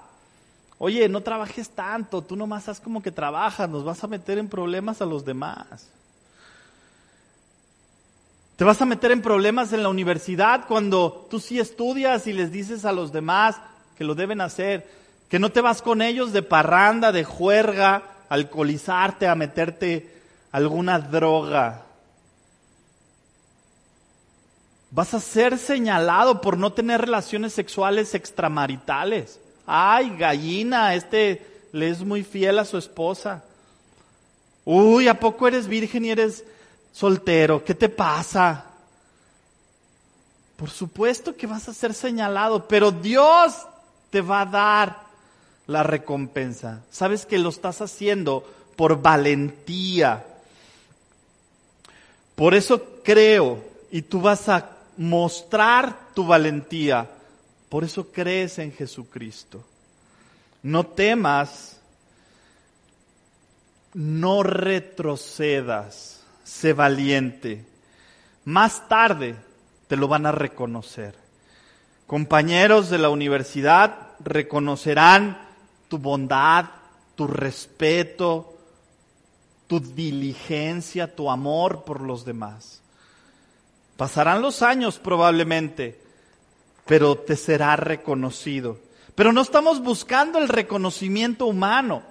Oye, 0.79 1.09
no 1.09 1.23
trabajes 1.23 1.71
tanto, 1.71 2.23
tú 2.23 2.37
nomás 2.37 2.69
haz 2.69 2.79
como 2.79 3.03
que 3.03 3.11
trabajas, 3.11 3.69
nos 3.69 3.85
vas 3.85 4.05
a 4.05 4.07
meter 4.07 4.39
en 4.39 4.49
problemas 4.49 5.03
a 5.03 5.07
los 5.07 5.25
demás. 5.25 5.89
Te 8.55 8.63
vas 8.63 8.81
a 8.81 8.87
meter 8.87 9.11
en 9.11 9.23
problemas 9.23 9.73
en 9.73 9.83
la 9.83 9.89
universidad 9.89 10.69
cuando 10.69 11.27
tú 11.29 11.41
sí 11.41 11.59
estudias 11.59 12.29
y 12.29 12.33
les 12.33 12.53
dices 12.53 12.85
a 12.85 12.93
los 12.93 13.13
demás 13.13 13.57
que 13.99 14.05
lo 14.05 14.15
deben 14.15 14.41
hacer, 14.41 15.04
que 15.29 15.39
no 15.39 15.51
te 15.51 15.61
vas 15.61 15.83
con 15.83 16.03
ellos 16.03 16.33
de 16.33 16.43
parranda, 16.43 17.13
de 17.13 17.25
juerga, 17.25 18.03
alcoholizarte, 18.29 19.27
a 19.27 19.35
meterte 19.35 20.13
alguna 20.53 20.99
droga. 20.99 21.83
Vas 24.91 25.13
a 25.15 25.21
ser 25.21 25.59
señalado 25.59 26.41
por 26.41 26.57
no 26.57 26.73
tener 26.73 27.01
relaciones 27.01 27.53
sexuales 27.53 28.15
extramaritales. 28.15 29.41
Ay, 29.67 30.17
gallina, 30.17 30.95
este 30.95 31.69
le 31.73 31.91
es 31.91 32.05
muy 32.05 32.23
fiel 32.23 32.61
a 32.61 32.65
su 32.65 32.79
esposa. 32.79 33.43
Uy, 34.65 35.09
¿a 35.09 35.19
poco 35.19 35.49
eres 35.49 35.67
virgen 35.67 36.05
y 36.05 36.11
eres 36.11 36.45
soltero? 36.93 37.65
¿Qué 37.65 37.75
te 37.75 37.89
pasa? 37.89 38.67
Por 40.57 40.71
supuesto 40.71 41.37
que 41.37 41.49
vas 41.49 41.69
a 41.69 41.75
ser 41.75 41.93
señalado, 41.93 42.69
pero 42.69 42.93
Dios 42.93 43.67
te 44.11 44.21
va 44.21 44.43
a 44.43 44.47
dar 44.47 45.04
la 45.67 45.83
recompensa. 45.83 46.83
Sabes 46.91 47.27
que 47.27 47.39
lo 47.39 47.49
estás 47.49 47.81
haciendo 47.81 48.49
por 48.77 49.01
valentía. 49.01 50.25
Por 52.35 52.55
eso 52.55 53.01
creo, 53.03 53.65
y 53.91 54.03
tú 54.03 54.21
vas 54.21 54.49
a 54.49 54.71
mostrar 54.97 55.99
tu 56.15 56.27
valentía, 56.27 57.11
por 57.69 57.85
eso 57.85 58.11
crees 58.13 58.59
en 58.59 58.73
Jesucristo. 58.73 59.65
No 60.63 60.87
temas, 60.87 61.81
no 63.93 64.43
retrocedas, 64.43 66.21
sé 66.45 66.73
valiente. 66.73 67.65
Más 68.45 68.89
tarde 68.89 69.37
te 69.87 69.97
lo 69.97 70.09
van 70.09 70.27
a 70.27 70.33
reconocer. 70.33 71.15
Compañeros 72.07 72.91
de 72.91 72.99
la 72.99 73.09
universidad 73.09 74.13
reconocerán 74.21 75.44
tu 75.95 75.99
bondad, 75.99 76.65
tu 77.15 77.29
respeto, 77.29 78.53
tu 79.69 79.79
diligencia, 79.79 81.15
tu 81.15 81.31
amor 81.31 81.85
por 81.85 82.01
los 82.01 82.25
demás. 82.25 82.83
Pasarán 83.97 84.43
los 84.43 84.63
años 84.63 84.99
probablemente, 84.99 86.01
pero 86.85 87.17
te 87.17 87.37
será 87.37 87.77
reconocido. 87.77 88.81
Pero 89.15 89.33
no 89.33 89.41
estamos 89.41 89.81
buscando 89.81 90.41
el 90.41 90.49
reconocimiento 90.49 91.47
humano, 91.47 92.03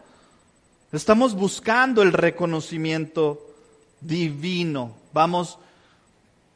estamos 0.93 1.35
buscando 1.35 2.03
el 2.03 2.13
reconocimiento 2.13 3.45
divino. 3.99 4.95
Vamos 5.11 5.59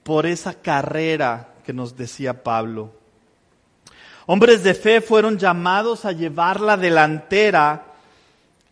por 0.04 0.26
esa 0.26 0.54
carrera 0.54 1.56
que 1.66 1.74
nos 1.74 1.98
decía 1.98 2.42
Pablo. 2.42 2.97
Hombres 4.30 4.62
de 4.62 4.74
fe 4.74 5.00
fueron 5.00 5.38
llamados 5.38 6.04
a 6.04 6.12
llevar 6.12 6.60
la 6.60 6.76
delantera 6.76 7.94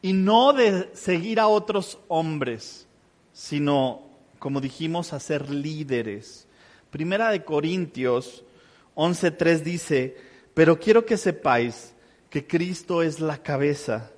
y 0.02 0.12
no 0.12 0.52
de 0.52 0.90
seguir 0.94 1.40
a 1.40 1.48
otros 1.48 1.98
hombres, 2.10 2.86
sino, 3.32 4.02
como 4.38 4.60
dijimos, 4.60 5.14
a 5.14 5.20
ser 5.22 5.50
líderes. 5.50 6.46
Primera 6.92 7.30
de 7.30 7.46
Corintios 7.46 8.44
11.3 8.96 9.62
dice, 9.62 10.18
pero 10.54 10.78
quiero 10.78 11.06
que 11.06 11.16
sepáis 11.16 11.94
que 12.30 12.46
Cristo 12.46 13.02
es 13.02 13.22
la 13.22 13.38
cabeza 13.38 14.12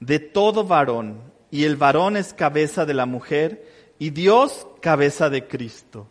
de 0.00 0.18
todo 0.18 0.64
varón, 0.64 1.18
y 1.50 1.64
el 1.64 1.76
varón 1.76 2.18
es 2.18 2.34
cabeza 2.34 2.84
de 2.84 2.92
la 2.92 3.06
mujer, 3.06 3.66
y 3.98 4.10
Dios 4.10 4.66
cabeza 4.82 5.30
de 5.30 5.46
Cristo. 5.46 6.06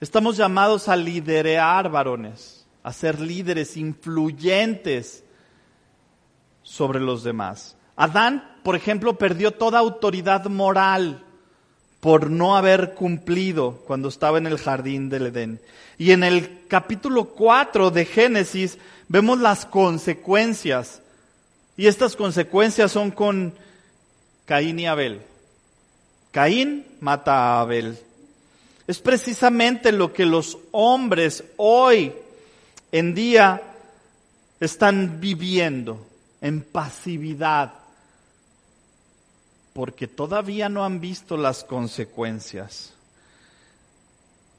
Estamos 0.00 0.36
llamados 0.36 0.88
a 0.88 0.96
liderear 0.96 1.88
varones, 1.88 2.59
a 2.82 2.92
ser 2.92 3.20
líderes 3.20 3.76
influyentes 3.76 5.24
sobre 6.62 7.00
los 7.00 7.22
demás. 7.22 7.76
Adán, 7.96 8.58
por 8.62 8.76
ejemplo, 8.76 9.18
perdió 9.18 9.50
toda 9.50 9.78
autoridad 9.78 10.46
moral 10.46 11.22
por 12.00 12.30
no 12.30 12.56
haber 12.56 12.94
cumplido 12.94 13.82
cuando 13.86 14.08
estaba 14.08 14.38
en 14.38 14.46
el 14.46 14.58
jardín 14.58 15.10
del 15.10 15.26
Edén. 15.26 15.60
Y 15.98 16.12
en 16.12 16.24
el 16.24 16.66
capítulo 16.66 17.26
4 17.26 17.90
de 17.90 18.06
Génesis 18.06 18.78
vemos 19.08 19.38
las 19.38 19.66
consecuencias. 19.66 21.02
Y 21.76 21.86
estas 21.86 22.16
consecuencias 22.16 22.92
son 22.92 23.10
con 23.10 23.52
Caín 24.46 24.78
y 24.78 24.86
Abel. 24.86 25.20
Caín 26.30 26.86
mata 27.00 27.34
a 27.34 27.60
Abel. 27.60 27.98
Es 28.86 28.98
precisamente 28.98 29.92
lo 29.92 30.12
que 30.12 30.24
los 30.24 30.58
hombres 30.72 31.44
hoy 31.56 32.14
en 32.92 33.14
día 33.14 33.62
están 34.60 35.20
viviendo 35.20 36.06
en 36.40 36.62
pasividad, 36.62 37.72
porque 39.72 40.06
todavía 40.06 40.68
no 40.68 40.84
han 40.84 41.00
visto 41.00 41.36
las 41.36 41.64
consecuencias. 41.64 42.92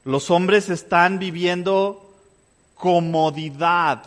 Los 0.04 0.30
hombres 0.30 0.70
están 0.70 1.18
viviendo 1.18 2.12
comodidad, 2.74 4.02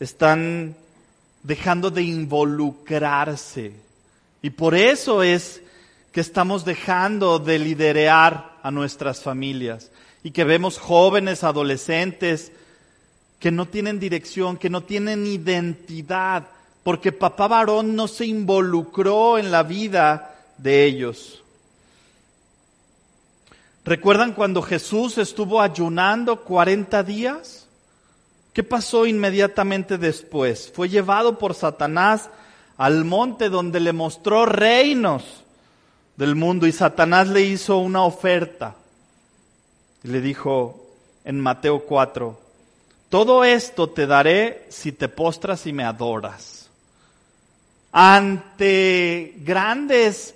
están 0.00 0.76
dejando 1.42 1.90
de 1.90 2.02
involucrarse. 2.02 3.72
Y 4.42 4.50
por 4.50 4.74
eso 4.74 5.22
es 5.22 5.62
que 6.12 6.20
estamos 6.20 6.64
dejando 6.64 7.38
de 7.38 7.58
liderear 7.58 8.58
a 8.62 8.70
nuestras 8.70 9.22
familias 9.22 9.90
y 10.22 10.32
que 10.32 10.44
vemos 10.44 10.78
jóvenes, 10.78 11.44
adolescentes, 11.44 12.52
que 13.44 13.50
no 13.50 13.68
tienen 13.68 14.00
dirección, 14.00 14.56
que 14.56 14.70
no 14.70 14.84
tienen 14.84 15.26
identidad, 15.26 16.44
porque 16.82 17.12
papá 17.12 17.46
varón 17.46 17.94
no 17.94 18.08
se 18.08 18.24
involucró 18.24 19.36
en 19.36 19.50
la 19.50 19.62
vida 19.62 20.34
de 20.56 20.86
ellos. 20.86 21.42
¿Recuerdan 23.84 24.32
cuando 24.32 24.62
Jesús 24.62 25.18
estuvo 25.18 25.60
ayunando 25.60 26.40
40 26.40 27.02
días? 27.02 27.66
¿Qué 28.54 28.62
pasó 28.62 29.04
inmediatamente 29.04 29.98
después? 29.98 30.72
Fue 30.74 30.88
llevado 30.88 31.38
por 31.38 31.52
Satanás 31.52 32.30
al 32.78 33.04
monte 33.04 33.50
donde 33.50 33.78
le 33.78 33.92
mostró 33.92 34.46
reinos 34.46 35.22
del 36.16 36.34
mundo 36.34 36.66
y 36.66 36.72
Satanás 36.72 37.28
le 37.28 37.42
hizo 37.42 37.76
una 37.76 38.04
oferta. 38.04 38.74
Y 40.02 40.08
le 40.08 40.22
dijo 40.22 40.82
en 41.26 41.38
Mateo 41.40 41.80
4, 41.80 42.40
todo 43.14 43.44
esto 43.44 43.90
te 43.90 44.08
daré 44.08 44.66
si 44.70 44.90
te 44.90 45.08
postras 45.08 45.68
y 45.68 45.72
me 45.72 45.84
adoras. 45.84 46.68
Ante 47.92 49.34
grandes 49.36 50.34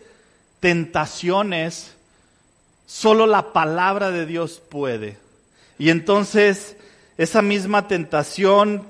tentaciones, 0.60 1.96
solo 2.86 3.26
la 3.26 3.52
palabra 3.52 4.12
de 4.12 4.26
Dios 4.26 4.62
puede. 4.68 5.18
Y 5.76 5.90
entonces 5.90 6.76
esa 7.16 7.42
misma 7.42 7.88
tentación 7.88 8.86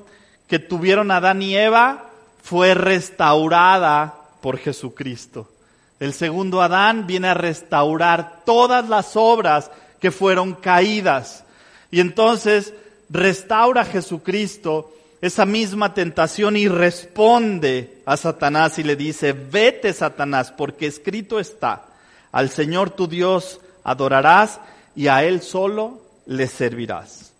que 0.49 0.59
tuvieron 0.59 1.11
Adán 1.11 1.41
y 1.41 1.57
Eva 1.57 2.11
fue 2.43 2.74
restaurada 2.74 4.16
por 4.43 4.59
Jesucristo. 4.59 5.51
El 5.99 6.12
segundo 6.12 6.61
Adán 6.61 7.07
viene 7.07 7.28
a 7.28 7.34
restaurar 7.34 8.43
todas 8.45 8.86
las 8.91 9.16
obras 9.16 9.70
que 9.99 10.11
fueron 10.11 10.53
caídas. 10.53 11.43
Y 11.91 12.01
entonces 12.01 12.74
restaura 13.11 13.84
Jesucristo 13.84 14.94
esa 15.20 15.46
misma 15.46 15.94
tentación 15.94 16.56
y 16.56 16.68
responde 16.68 18.02
a 18.06 18.16
Satanás 18.16 18.78
y 18.78 18.84
le 18.84 18.94
dice, 18.94 19.32
vete 19.32 19.92
Satanás, 19.92 20.52
porque 20.52 20.86
escrito 20.86 21.40
está, 21.40 21.86
al 22.30 22.50
Señor 22.50 22.90
tu 22.90 23.09
Dios 23.09 23.61
adorarás 23.82 24.61
y 24.94 25.09
a 25.09 25.24
Él 25.24 25.42
solo 25.42 26.00
le 26.26 26.46
servirás. 26.46 27.32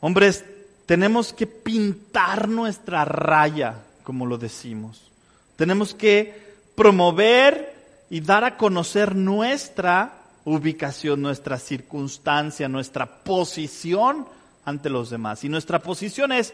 Hombres, 0.00 0.44
tenemos 0.86 1.32
que 1.32 1.46
pintar 1.46 2.48
nuestra 2.48 3.04
raya, 3.04 3.76
como 4.04 4.26
lo 4.26 4.38
decimos. 4.38 5.10
Tenemos 5.56 5.94
que 5.94 6.44
promover 6.74 7.74
y 8.10 8.20
dar 8.20 8.44
a 8.44 8.56
conocer 8.56 9.16
nuestra 9.16 10.12
ubicación, 10.44 11.22
nuestra 11.22 11.58
circunstancia, 11.58 12.68
nuestra 12.68 13.06
posición 13.06 14.26
ante 14.64 14.90
los 14.90 15.10
demás. 15.10 15.44
Y 15.44 15.48
nuestra 15.48 15.78
posición 15.80 16.32
es, 16.32 16.52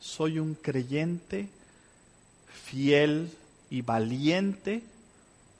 soy 0.00 0.38
un 0.38 0.54
creyente 0.54 1.48
fiel 2.64 3.30
y 3.70 3.82
valiente 3.82 4.82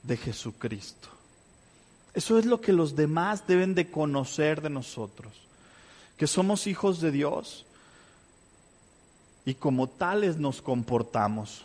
de 0.03 0.16
Jesucristo. 0.16 1.09
Eso 2.14 2.39
es 2.39 2.47
lo 2.47 2.61
que 2.61 2.72
los 2.72 2.97
demás 2.97 3.47
deben 3.47 3.74
de 3.74 3.91
conocer 3.91 4.61
de 4.62 4.70
nosotros, 4.70 5.33
que 6.16 6.26
somos 6.26 6.66
hijos 6.66 7.01
de 7.01 7.11
Dios 7.11 7.64
y 9.45 9.55
como 9.55 9.89
tales 9.89 10.37
nos 10.37 10.61
comportamos, 10.61 11.62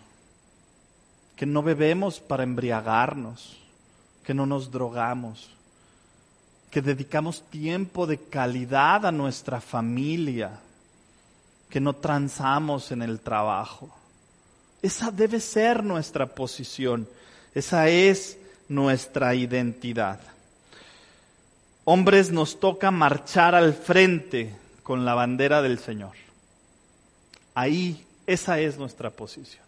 que 1.35 1.45
no 1.45 1.63
bebemos 1.63 2.19
para 2.19 2.43
embriagarnos, 2.43 3.57
que 4.23 4.33
no 4.33 4.45
nos 4.45 4.71
drogamos, 4.71 5.49
que 6.75 6.81
dedicamos 6.81 7.41
tiempo 7.49 8.05
de 8.05 8.17
calidad 8.17 9.05
a 9.05 9.11
nuestra 9.13 9.61
familia, 9.61 10.59
que 11.69 11.79
no 11.79 11.93
transamos 11.93 12.91
en 12.91 13.01
el 13.01 13.21
trabajo. 13.21 13.89
Esa 14.81 15.09
debe 15.09 15.39
ser 15.39 15.85
nuestra 15.85 16.25
posición, 16.25 17.07
esa 17.53 17.87
es 17.87 18.37
nuestra 18.67 19.33
identidad. 19.35 20.19
Hombres 21.85 22.29
nos 22.33 22.59
toca 22.59 22.91
marchar 22.91 23.55
al 23.55 23.73
frente 23.73 24.53
con 24.83 25.05
la 25.05 25.13
bandera 25.13 25.61
del 25.61 25.79
Señor. 25.79 26.17
Ahí, 27.53 28.05
esa 28.27 28.59
es 28.59 28.77
nuestra 28.77 29.11
posición. 29.11 29.63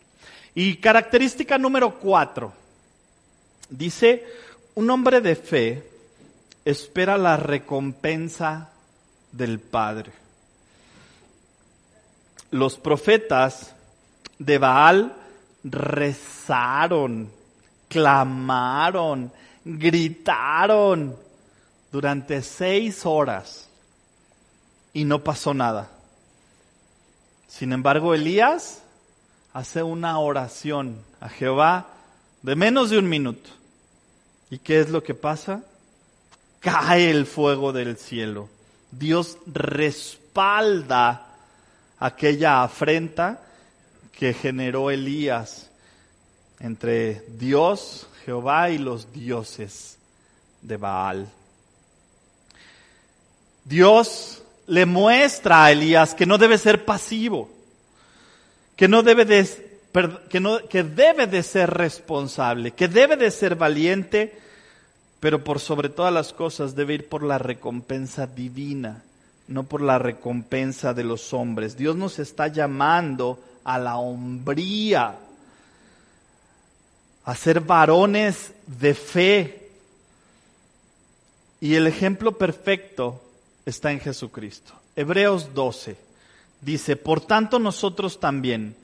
Y 0.54 0.76
característica 0.76 1.58
número 1.58 2.00
cuatro, 2.00 2.52
dice, 3.70 4.26
un 4.76 4.90
hombre 4.90 5.22
de 5.22 5.38
fe 5.38 5.97
espera 6.70 7.18
la 7.18 7.38
recompensa 7.38 8.72
del 9.32 9.58
Padre. 9.58 10.12
Los 12.52 12.78
profetas 12.78 13.74
de 14.38 14.58
Baal 14.58 15.14
rezaron, 15.64 17.32
clamaron, 17.88 19.32
gritaron 19.64 21.16
durante 21.90 22.42
seis 22.42 23.06
horas 23.06 23.70
y 24.92 25.06
no 25.06 25.24
pasó 25.24 25.54
nada. 25.54 25.90
Sin 27.48 27.72
embargo, 27.72 28.14
Elías 28.14 28.82
hace 29.54 29.84
una 29.84 30.20
oración 30.20 30.98
a 31.22 31.30
Jehová 31.30 31.88
de 32.42 32.58
menos 32.58 32.90
de 32.90 32.98
un 32.98 33.08
minuto. 33.08 33.52
¿Y 34.50 34.58
qué 34.60 34.82
es 34.82 34.90
lo 34.90 35.02
que 35.02 35.14
pasa? 35.14 35.64
Cae 36.68 37.10
el 37.10 37.26
fuego 37.26 37.72
del 37.72 37.96
cielo. 37.96 38.50
Dios 38.92 39.38
respalda 39.46 41.28
aquella 41.98 42.62
afrenta 42.62 43.42
que 44.12 44.34
generó 44.34 44.92
Elías 44.92 45.70
entre 46.60 47.24
Dios, 47.30 48.08
Jehová 48.26 48.70
y 48.70 48.80
los 48.80 49.14
dioses 49.14 49.98
de 50.62 50.76
Baal. 50.76 51.30
Dios 53.64 54.44
le 54.66 54.86
muestra 54.86 55.64
a 55.64 55.72
Elías 55.72 56.14
que 56.16 56.26
no 56.26 56.38
debe 56.38 56.58
ser 56.58 56.84
pasivo, 56.84 57.50
que 58.76 58.90
no 58.90 59.04
debe 59.04 59.24
de, 59.24 59.80
que, 60.30 60.42
no, 60.42 60.60
que 60.68 60.84
debe 60.84 61.28
de 61.28 61.44
ser 61.44 61.70
responsable, 61.70 62.72
que 62.72 62.90
debe 62.90 63.16
de 63.16 63.32
ser 63.32 63.56
valiente, 63.56 64.38
pero 65.20 65.44
por 65.44 65.60
sobre 65.60 65.90
todas 65.90 66.14
las 66.14 66.34
cosas 66.34 66.76
debe 66.76 66.96
ir 66.96 67.10
por 67.10 67.24
la 67.24 67.38
recompensa 67.38 68.28
divina, 68.28 69.04
no 69.48 69.64
por 69.64 69.82
la 69.82 69.98
recompensa 69.98 70.94
de 70.94 71.04
los 71.04 71.34
hombres. 71.34 71.78
Dios 71.78 71.96
nos 71.96 72.20
está 72.20 72.48
llamando 72.48 73.40
a 73.64 73.80
la 73.80 73.98
hombría, 73.98 75.16
a 77.26 77.36
ser 77.36 77.62
varones 77.62 78.52
de 78.68 78.94
fe. 78.94 79.70
Y 81.60 81.74
el 81.76 81.88
ejemplo 81.88 82.38
perfecto 82.38 83.22
está 83.66 83.92
en 83.92 84.00
Jesucristo. 84.00 84.74
Hebreos 84.96 85.54
12 85.54 85.98
dice, 86.62 86.96
por 86.96 87.22
tanto 87.22 87.60
nosotros 87.60 88.20
también, 88.20 88.76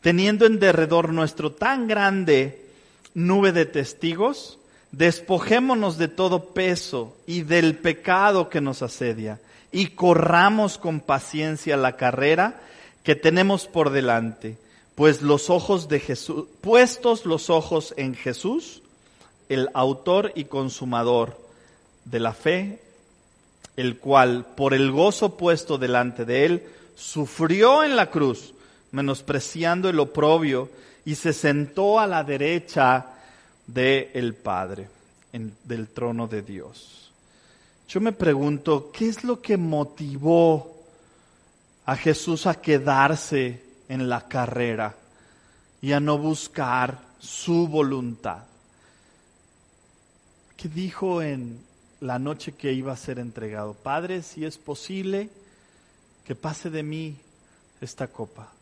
teniendo 0.00 0.46
en 0.46 0.58
derredor 0.58 1.12
nuestro 1.12 1.52
tan 1.52 1.86
grande 1.88 2.66
nube 3.14 3.52
de 3.52 3.66
testigos, 3.66 4.58
despojémonos 4.96 5.98
de 5.98 6.08
todo 6.08 6.46
peso 6.54 7.14
y 7.26 7.42
del 7.42 7.76
pecado 7.76 8.48
que 8.48 8.62
nos 8.62 8.80
asedia 8.80 9.38
y 9.70 9.88
corramos 9.88 10.78
con 10.78 11.00
paciencia 11.00 11.76
la 11.76 11.96
carrera 11.96 12.60
que 13.02 13.14
tenemos 13.14 13.66
por 13.66 13.90
delante, 13.90 14.56
pues 14.94 15.20
los 15.20 15.50
ojos 15.50 15.88
de 15.88 16.00
Jesús, 16.00 16.46
puestos 16.62 17.26
los 17.26 17.50
ojos 17.50 17.92
en 17.98 18.14
Jesús, 18.14 18.82
el 19.50 19.68
autor 19.74 20.32
y 20.34 20.44
consumador 20.44 21.38
de 22.06 22.20
la 22.20 22.32
fe, 22.32 22.80
el 23.76 23.98
cual, 23.98 24.46
por 24.56 24.72
el 24.72 24.90
gozo 24.90 25.36
puesto 25.36 25.76
delante 25.76 26.24
de 26.24 26.46
él, 26.46 26.62
sufrió 26.94 27.84
en 27.84 27.96
la 27.96 28.10
cruz, 28.10 28.54
menospreciando 28.92 29.90
el 29.90 30.00
oprobio, 30.00 30.70
y 31.04 31.16
se 31.16 31.34
sentó 31.34 32.00
a 32.00 32.06
la 32.06 32.24
derecha 32.24 33.15
del 33.66 34.10
el 34.14 34.34
Padre, 34.34 34.88
del 35.32 35.88
trono 35.88 36.26
de 36.26 36.42
Dios. 36.42 37.10
Yo 37.88 38.00
me 38.00 38.12
pregunto, 38.12 38.90
¿qué 38.92 39.08
es 39.08 39.24
lo 39.24 39.40
que 39.40 39.56
motivó 39.56 40.74
a 41.84 41.96
Jesús 41.96 42.46
a 42.46 42.60
quedarse 42.60 43.62
en 43.88 44.08
la 44.08 44.26
carrera 44.26 44.94
y 45.80 45.92
a 45.92 46.00
no 46.00 46.18
buscar 46.18 46.98
su 47.18 47.68
voluntad? 47.68 48.44
¿Qué 50.56 50.68
dijo 50.68 51.22
en 51.22 51.66
la 52.00 52.18
noche 52.18 52.52
que 52.52 52.72
iba 52.72 52.92
a 52.92 52.96
ser 52.96 53.18
entregado. 53.18 53.74
Padre, 53.74 54.22
si 54.22 54.44
es 54.44 54.58
posible, 54.58 55.30
que 56.24 56.34
pase 56.34 56.70
de 56.70 56.82
mí 56.82 57.16
esta 57.80 58.08
copa, 58.08 58.52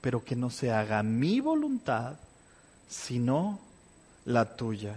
pero 0.00 0.24
que 0.24 0.36
no 0.36 0.50
se 0.50 0.72
haga 0.72 1.02
mi 1.02 1.40
voluntad, 1.40 2.16
sino 2.88 3.58
la 4.24 4.56
tuya. 4.56 4.94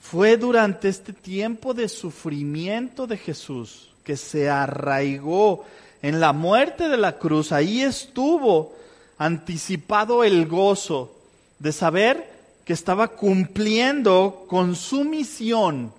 Fue 0.00 0.36
durante 0.36 0.88
este 0.88 1.12
tiempo 1.12 1.74
de 1.74 1.88
sufrimiento 1.88 3.06
de 3.06 3.16
Jesús 3.16 3.90
que 4.04 4.16
se 4.16 4.50
arraigó 4.50 5.64
en 6.02 6.20
la 6.20 6.32
muerte 6.32 6.88
de 6.88 6.96
la 6.96 7.18
cruz. 7.18 7.52
Ahí 7.52 7.82
estuvo 7.82 8.74
anticipado 9.18 10.24
el 10.24 10.46
gozo 10.46 11.14
de 11.58 11.72
saber 11.72 12.30
que 12.64 12.72
estaba 12.72 13.08
cumpliendo 13.08 14.44
con 14.48 14.74
su 14.74 15.04
misión 15.04 15.92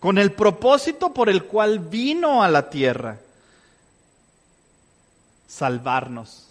con 0.00 0.18
el 0.18 0.32
propósito 0.32 1.12
por 1.12 1.28
el 1.28 1.44
cual 1.44 1.80
vino 1.80 2.42
a 2.42 2.48
la 2.48 2.70
tierra. 2.70 3.18
Salvarnos, 5.48 6.46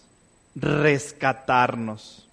rescatarnos. 0.54 2.27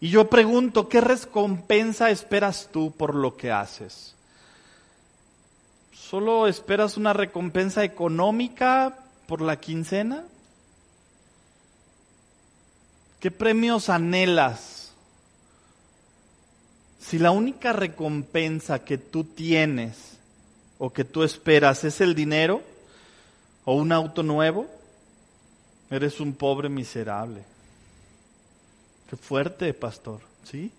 Y 0.00 0.08
yo 0.10 0.30
pregunto, 0.30 0.88
¿qué 0.88 1.00
recompensa 1.00 2.10
esperas 2.10 2.68
tú 2.72 2.90
por 2.90 3.14
lo 3.14 3.36
que 3.36 3.52
haces? 3.52 4.14
¿Solo 5.92 6.46
esperas 6.46 6.96
una 6.96 7.12
recompensa 7.12 7.84
económica 7.84 8.96
por 9.26 9.42
la 9.42 9.60
quincena? 9.60 10.24
¿Qué 13.20 13.30
premios 13.30 13.90
anhelas 13.90 14.80
si 17.00 17.18
la 17.18 17.30
única 17.30 17.72
recompensa 17.72 18.84
que 18.84 18.98
tú 18.98 19.24
tienes 19.24 20.18
o 20.78 20.92
que 20.92 21.04
tú 21.04 21.24
esperas 21.24 21.82
es 21.84 22.00
el 22.00 22.14
dinero 22.14 22.62
o 23.64 23.74
un 23.74 23.90
auto 23.90 24.22
nuevo, 24.22 24.66
eres 25.90 26.20
un 26.20 26.34
pobre 26.34 26.68
miserable. 26.68 27.42
Qué 29.10 29.16
fuerte, 29.16 29.74
pastor, 29.74 30.20
¿sí? 30.44 30.70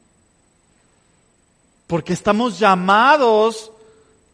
Porque 1.86 2.13
estamos 2.13 2.57
llamados 2.57 3.73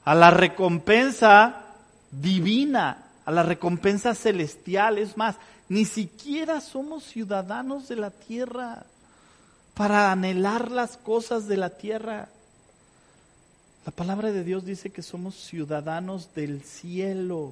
a 0.06 0.14
la 0.14 0.30
recompensa 0.30 1.64
divina, 2.12 3.06
a 3.26 3.32
la 3.32 3.42
recompensa 3.42 4.14
celestial. 4.14 5.00
Es 5.00 5.18
más, 5.18 5.38
ni 5.68 5.84
siquiera 5.84 6.62
somos 6.62 7.06
ciudadanos 7.06 7.88
de 7.88 7.96
la 7.96 8.12
tierra 8.12 8.86
para 9.74 10.12
anhelar 10.12 10.70
las 10.70 10.98
cosas 10.98 11.48
de 11.48 11.58
la 11.58 11.72
tierra. 11.72 12.30
La 13.84 13.92
palabra 13.92 14.32
de 14.32 14.44
Dios 14.44 14.64
dice 14.64 14.92
que 14.92 15.02
somos 15.02 15.34
ciudadanos 15.34 16.36
del 16.36 16.62
cielo. 16.62 17.52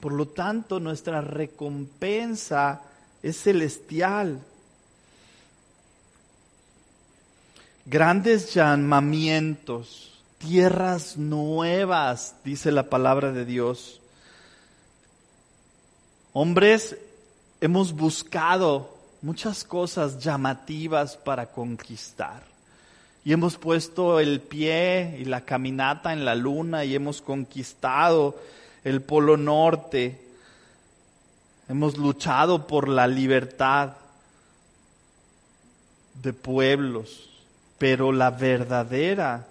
Por 0.00 0.10
lo 0.10 0.26
tanto, 0.26 0.80
nuestra 0.80 1.20
recompensa 1.20 2.80
es 3.22 3.40
celestial. 3.40 4.40
Grandes 7.88 8.52
llamamientos, 8.52 10.12
tierras 10.38 11.16
nuevas, 11.16 12.34
dice 12.42 12.72
la 12.72 12.90
palabra 12.90 13.30
de 13.30 13.44
Dios. 13.44 14.00
Hombres, 16.32 16.96
hemos 17.60 17.92
buscado 17.92 18.92
muchas 19.22 19.62
cosas 19.62 20.18
llamativas 20.18 21.16
para 21.16 21.52
conquistar. 21.52 22.42
Y 23.24 23.32
hemos 23.32 23.56
puesto 23.56 24.18
el 24.18 24.40
pie 24.40 25.18
y 25.20 25.24
la 25.24 25.42
caminata 25.42 26.12
en 26.12 26.24
la 26.24 26.34
luna 26.34 26.84
y 26.84 26.96
hemos 26.96 27.22
conquistado 27.22 28.36
el 28.82 29.00
Polo 29.00 29.36
Norte. 29.36 30.20
Hemos 31.68 31.96
luchado 31.96 32.66
por 32.66 32.88
la 32.88 33.06
libertad 33.06 33.92
de 36.20 36.32
pueblos, 36.32 37.35
pero 37.78 38.12
la 38.12 38.30
verdadera, 38.30 39.46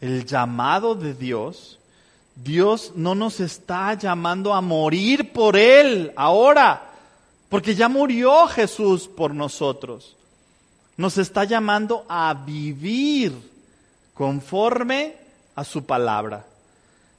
el 0.00 0.24
llamado 0.24 0.94
de 0.94 1.14
Dios, 1.14 1.78
Dios 2.34 2.92
no 2.94 3.14
nos 3.14 3.40
está 3.40 3.94
llamando 3.94 4.54
a 4.54 4.60
morir 4.60 5.32
por 5.32 5.56
Él 5.56 6.12
ahora, 6.16 6.90
porque 7.48 7.74
ya 7.74 7.88
murió 7.88 8.46
Jesús 8.46 9.08
por 9.08 9.34
nosotros. 9.34 10.16
Nos 10.96 11.18
está 11.18 11.44
llamando 11.44 12.04
a 12.08 12.34
vivir 12.34 13.32
conforme 14.14 15.16
a 15.54 15.64
su 15.64 15.84
palabra. 15.84 16.44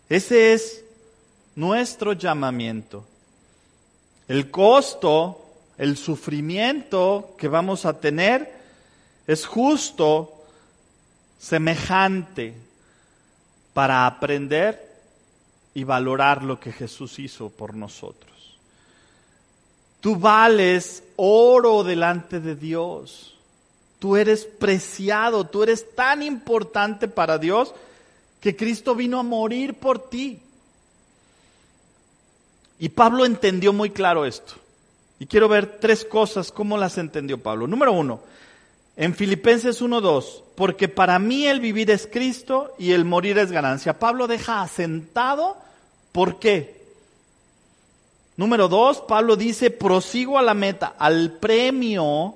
Ese 0.08 0.54
es 0.54 0.84
nuestro 1.56 2.14
llamamiento. 2.14 3.06
El 4.28 4.50
costo, 4.50 5.44
el 5.78 5.98
sufrimiento 5.98 7.36
que 7.38 7.48
vamos 7.48 7.86
a 7.86 8.00
tener 8.00 8.61
es 9.28 9.46
justo, 9.46 10.34
semejante, 11.40 12.56
para 13.74 14.06
aprender 14.06 14.90
y 15.74 15.84
valorar 15.84 16.44
lo 16.44 16.60
que 16.60 16.72
Jesús 16.72 17.20
hizo 17.20 17.50
por 17.50 17.76
nosotros. 17.76 18.32
Tú 20.02 20.16
vales 20.16 21.04
oro 21.16 21.84
delante 21.84 22.40
de 22.40 22.56
Dios. 22.56 23.36
Tú 24.00 24.18
eres 24.18 24.46
preciado, 24.46 25.46
tú 25.46 25.64
eres 25.64 25.96
tan 25.96 26.24
importante 26.24 27.08
para 27.08 27.38
Dios 27.38 27.74
que 28.42 28.56
Cristo 28.56 28.96
vino 28.96 29.20
a 29.20 29.24
morir 29.24 29.76
por 29.76 30.10
ti. 30.10 30.40
Y 32.80 32.90
Pablo 32.90 33.26
entendió 33.26 33.72
muy 33.74 33.92
claro 33.92 34.26
esto. 34.26 34.56
Y 35.20 35.28
quiero 35.28 35.48
ver 35.48 35.78
tres 35.80 36.04
cosas, 36.04 36.52
cómo 36.52 36.80
las 36.80 36.98
entendió 36.98 37.38
Pablo. 37.38 37.68
Número 37.68 37.92
uno, 37.92 38.22
en 38.98 39.16
Filipenses 39.16 39.82
1.2, 39.82 40.44
porque 40.56 40.88
para 40.88 41.18
mí 41.20 41.48
el 41.48 41.60
vivir 41.60 41.90
es 41.92 42.08
Cristo 42.12 42.74
y 42.78 42.92
el 42.92 43.06
morir 43.06 43.38
es 43.38 43.52
ganancia. 43.52 43.98
Pablo 43.98 44.28
deja 44.28 44.62
asentado, 44.62 45.58
¿por 46.12 46.40
qué? 46.40 46.82
Número 48.38 48.68
dos, 48.68 49.02
Pablo 49.02 49.36
dice, 49.36 49.72
prosigo 49.72 50.38
a 50.38 50.42
la 50.42 50.54
meta, 50.54 50.96
al 50.98 51.34
premio 51.34 52.36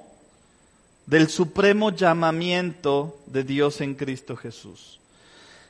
del 1.05 1.29
supremo 1.29 1.91
llamamiento 1.91 3.19
de 3.27 3.43
Dios 3.43 3.81
en 3.81 3.95
Cristo 3.95 4.35
Jesús. 4.35 4.99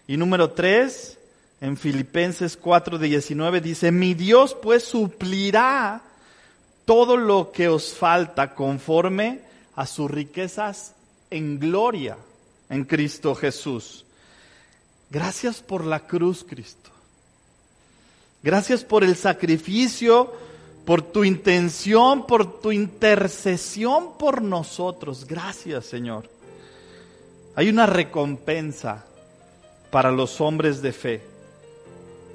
Y 0.07 0.17
número 0.17 0.51
tres, 0.51 1.17
en 1.61 1.77
Filipenses 1.77 2.61
4:19 2.61 3.61
dice, 3.61 3.91
mi 3.91 4.13
Dios 4.13 4.55
pues 4.61 4.83
suplirá 4.83 6.01
todo 6.85 7.17
lo 7.17 7.51
que 7.51 7.67
os 7.67 7.93
falta 7.93 8.53
conforme 8.53 9.39
a 9.75 9.85
sus 9.85 10.09
riquezas 10.09 10.93
en 11.29 11.59
gloria 11.59 12.17
en 12.69 12.85
Cristo 12.85 13.35
Jesús. 13.35 14.05
Gracias 15.09 15.61
por 15.61 15.85
la 15.85 16.07
cruz, 16.07 16.45
Cristo. 16.47 16.89
Gracias 18.43 18.83
por 18.83 19.03
el 19.03 19.15
sacrificio, 19.15 20.33
por 20.85 21.01
tu 21.01 21.23
intención, 21.23 22.27
por 22.27 22.61
tu 22.61 22.71
intercesión 22.71 24.17
por 24.17 24.41
nosotros. 24.41 25.25
Gracias, 25.25 25.85
Señor. 25.85 26.29
Hay 27.55 27.69
una 27.69 27.85
recompensa 27.85 29.05
para 29.89 30.11
los 30.11 30.41
hombres 30.41 30.81
de 30.81 30.91
fe 30.91 31.21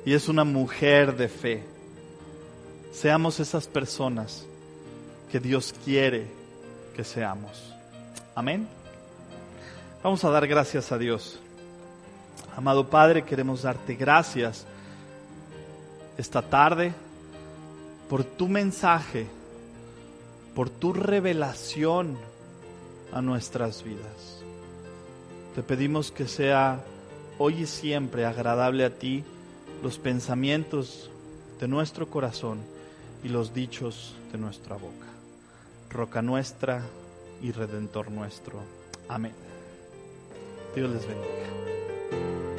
y 0.05 0.15
es 0.15 0.29
una 0.29 0.45
mujer 0.45 1.17
de 1.17 1.29
fe. 1.29 1.63
Seamos 2.93 3.39
esas 3.39 3.67
personas 3.67 4.45
que 5.31 5.39
Dios 5.39 5.75
quiere 5.85 6.40
seamos. 7.05 7.75
Amén. 8.35 8.69
Vamos 10.03 10.25
a 10.25 10.31
dar 10.31 10.47
gracias 10.47 10.93
a 10.93 10.99
Dios. 10.99 11.39
Amado 12.57 12.89
Padre, 12.89 13.25
queremos 13.25 13.63
darte 13.63 13.95
gracias 13.95 14.67
esta 16.17 16.43
tarde 16.43 16.93
por 18.09 18.25
tu 18.25 18.49
mensaje, 18.49 19.27
por 20.55 20.69
tu 20.69 20.93
revelación 20.93 22.19
a 23.13 23.23
nuestras 23.23 23.83
vidas. 23.83 24.43
Te 25.55 25.63
pedimos 25.63 26.11
que 26.11 26.27
sea 26.27 26.85
hoy 27.39 27.63
y 27.63 27.67
siempre 27.67 28.27
agradable 28.27 28.85
a 28.85 28.91
ti 28.91 29.25
los 29.83 29.99
pensamientos 29.99 31.11
de 31.61 31.69
nuestro 31.69 32.09
corazón 32.09 32.59
y 33.23 33.29
los 33.29 33.55
dichos 33.55 34.15
de 34.33 34.39
nuestra 34.39 34.77
boca. 34.77 35.07
Roca 35.91 36.23
nuestra 36.23 36.83
y 37.43 37.53
redentor 37.53 38.11
nuestro. 38.11 38.61
Amén. 39.09 39.33
Dios 40.75 40.91
les 40.91 41.07
bendiga. 41.07 42.50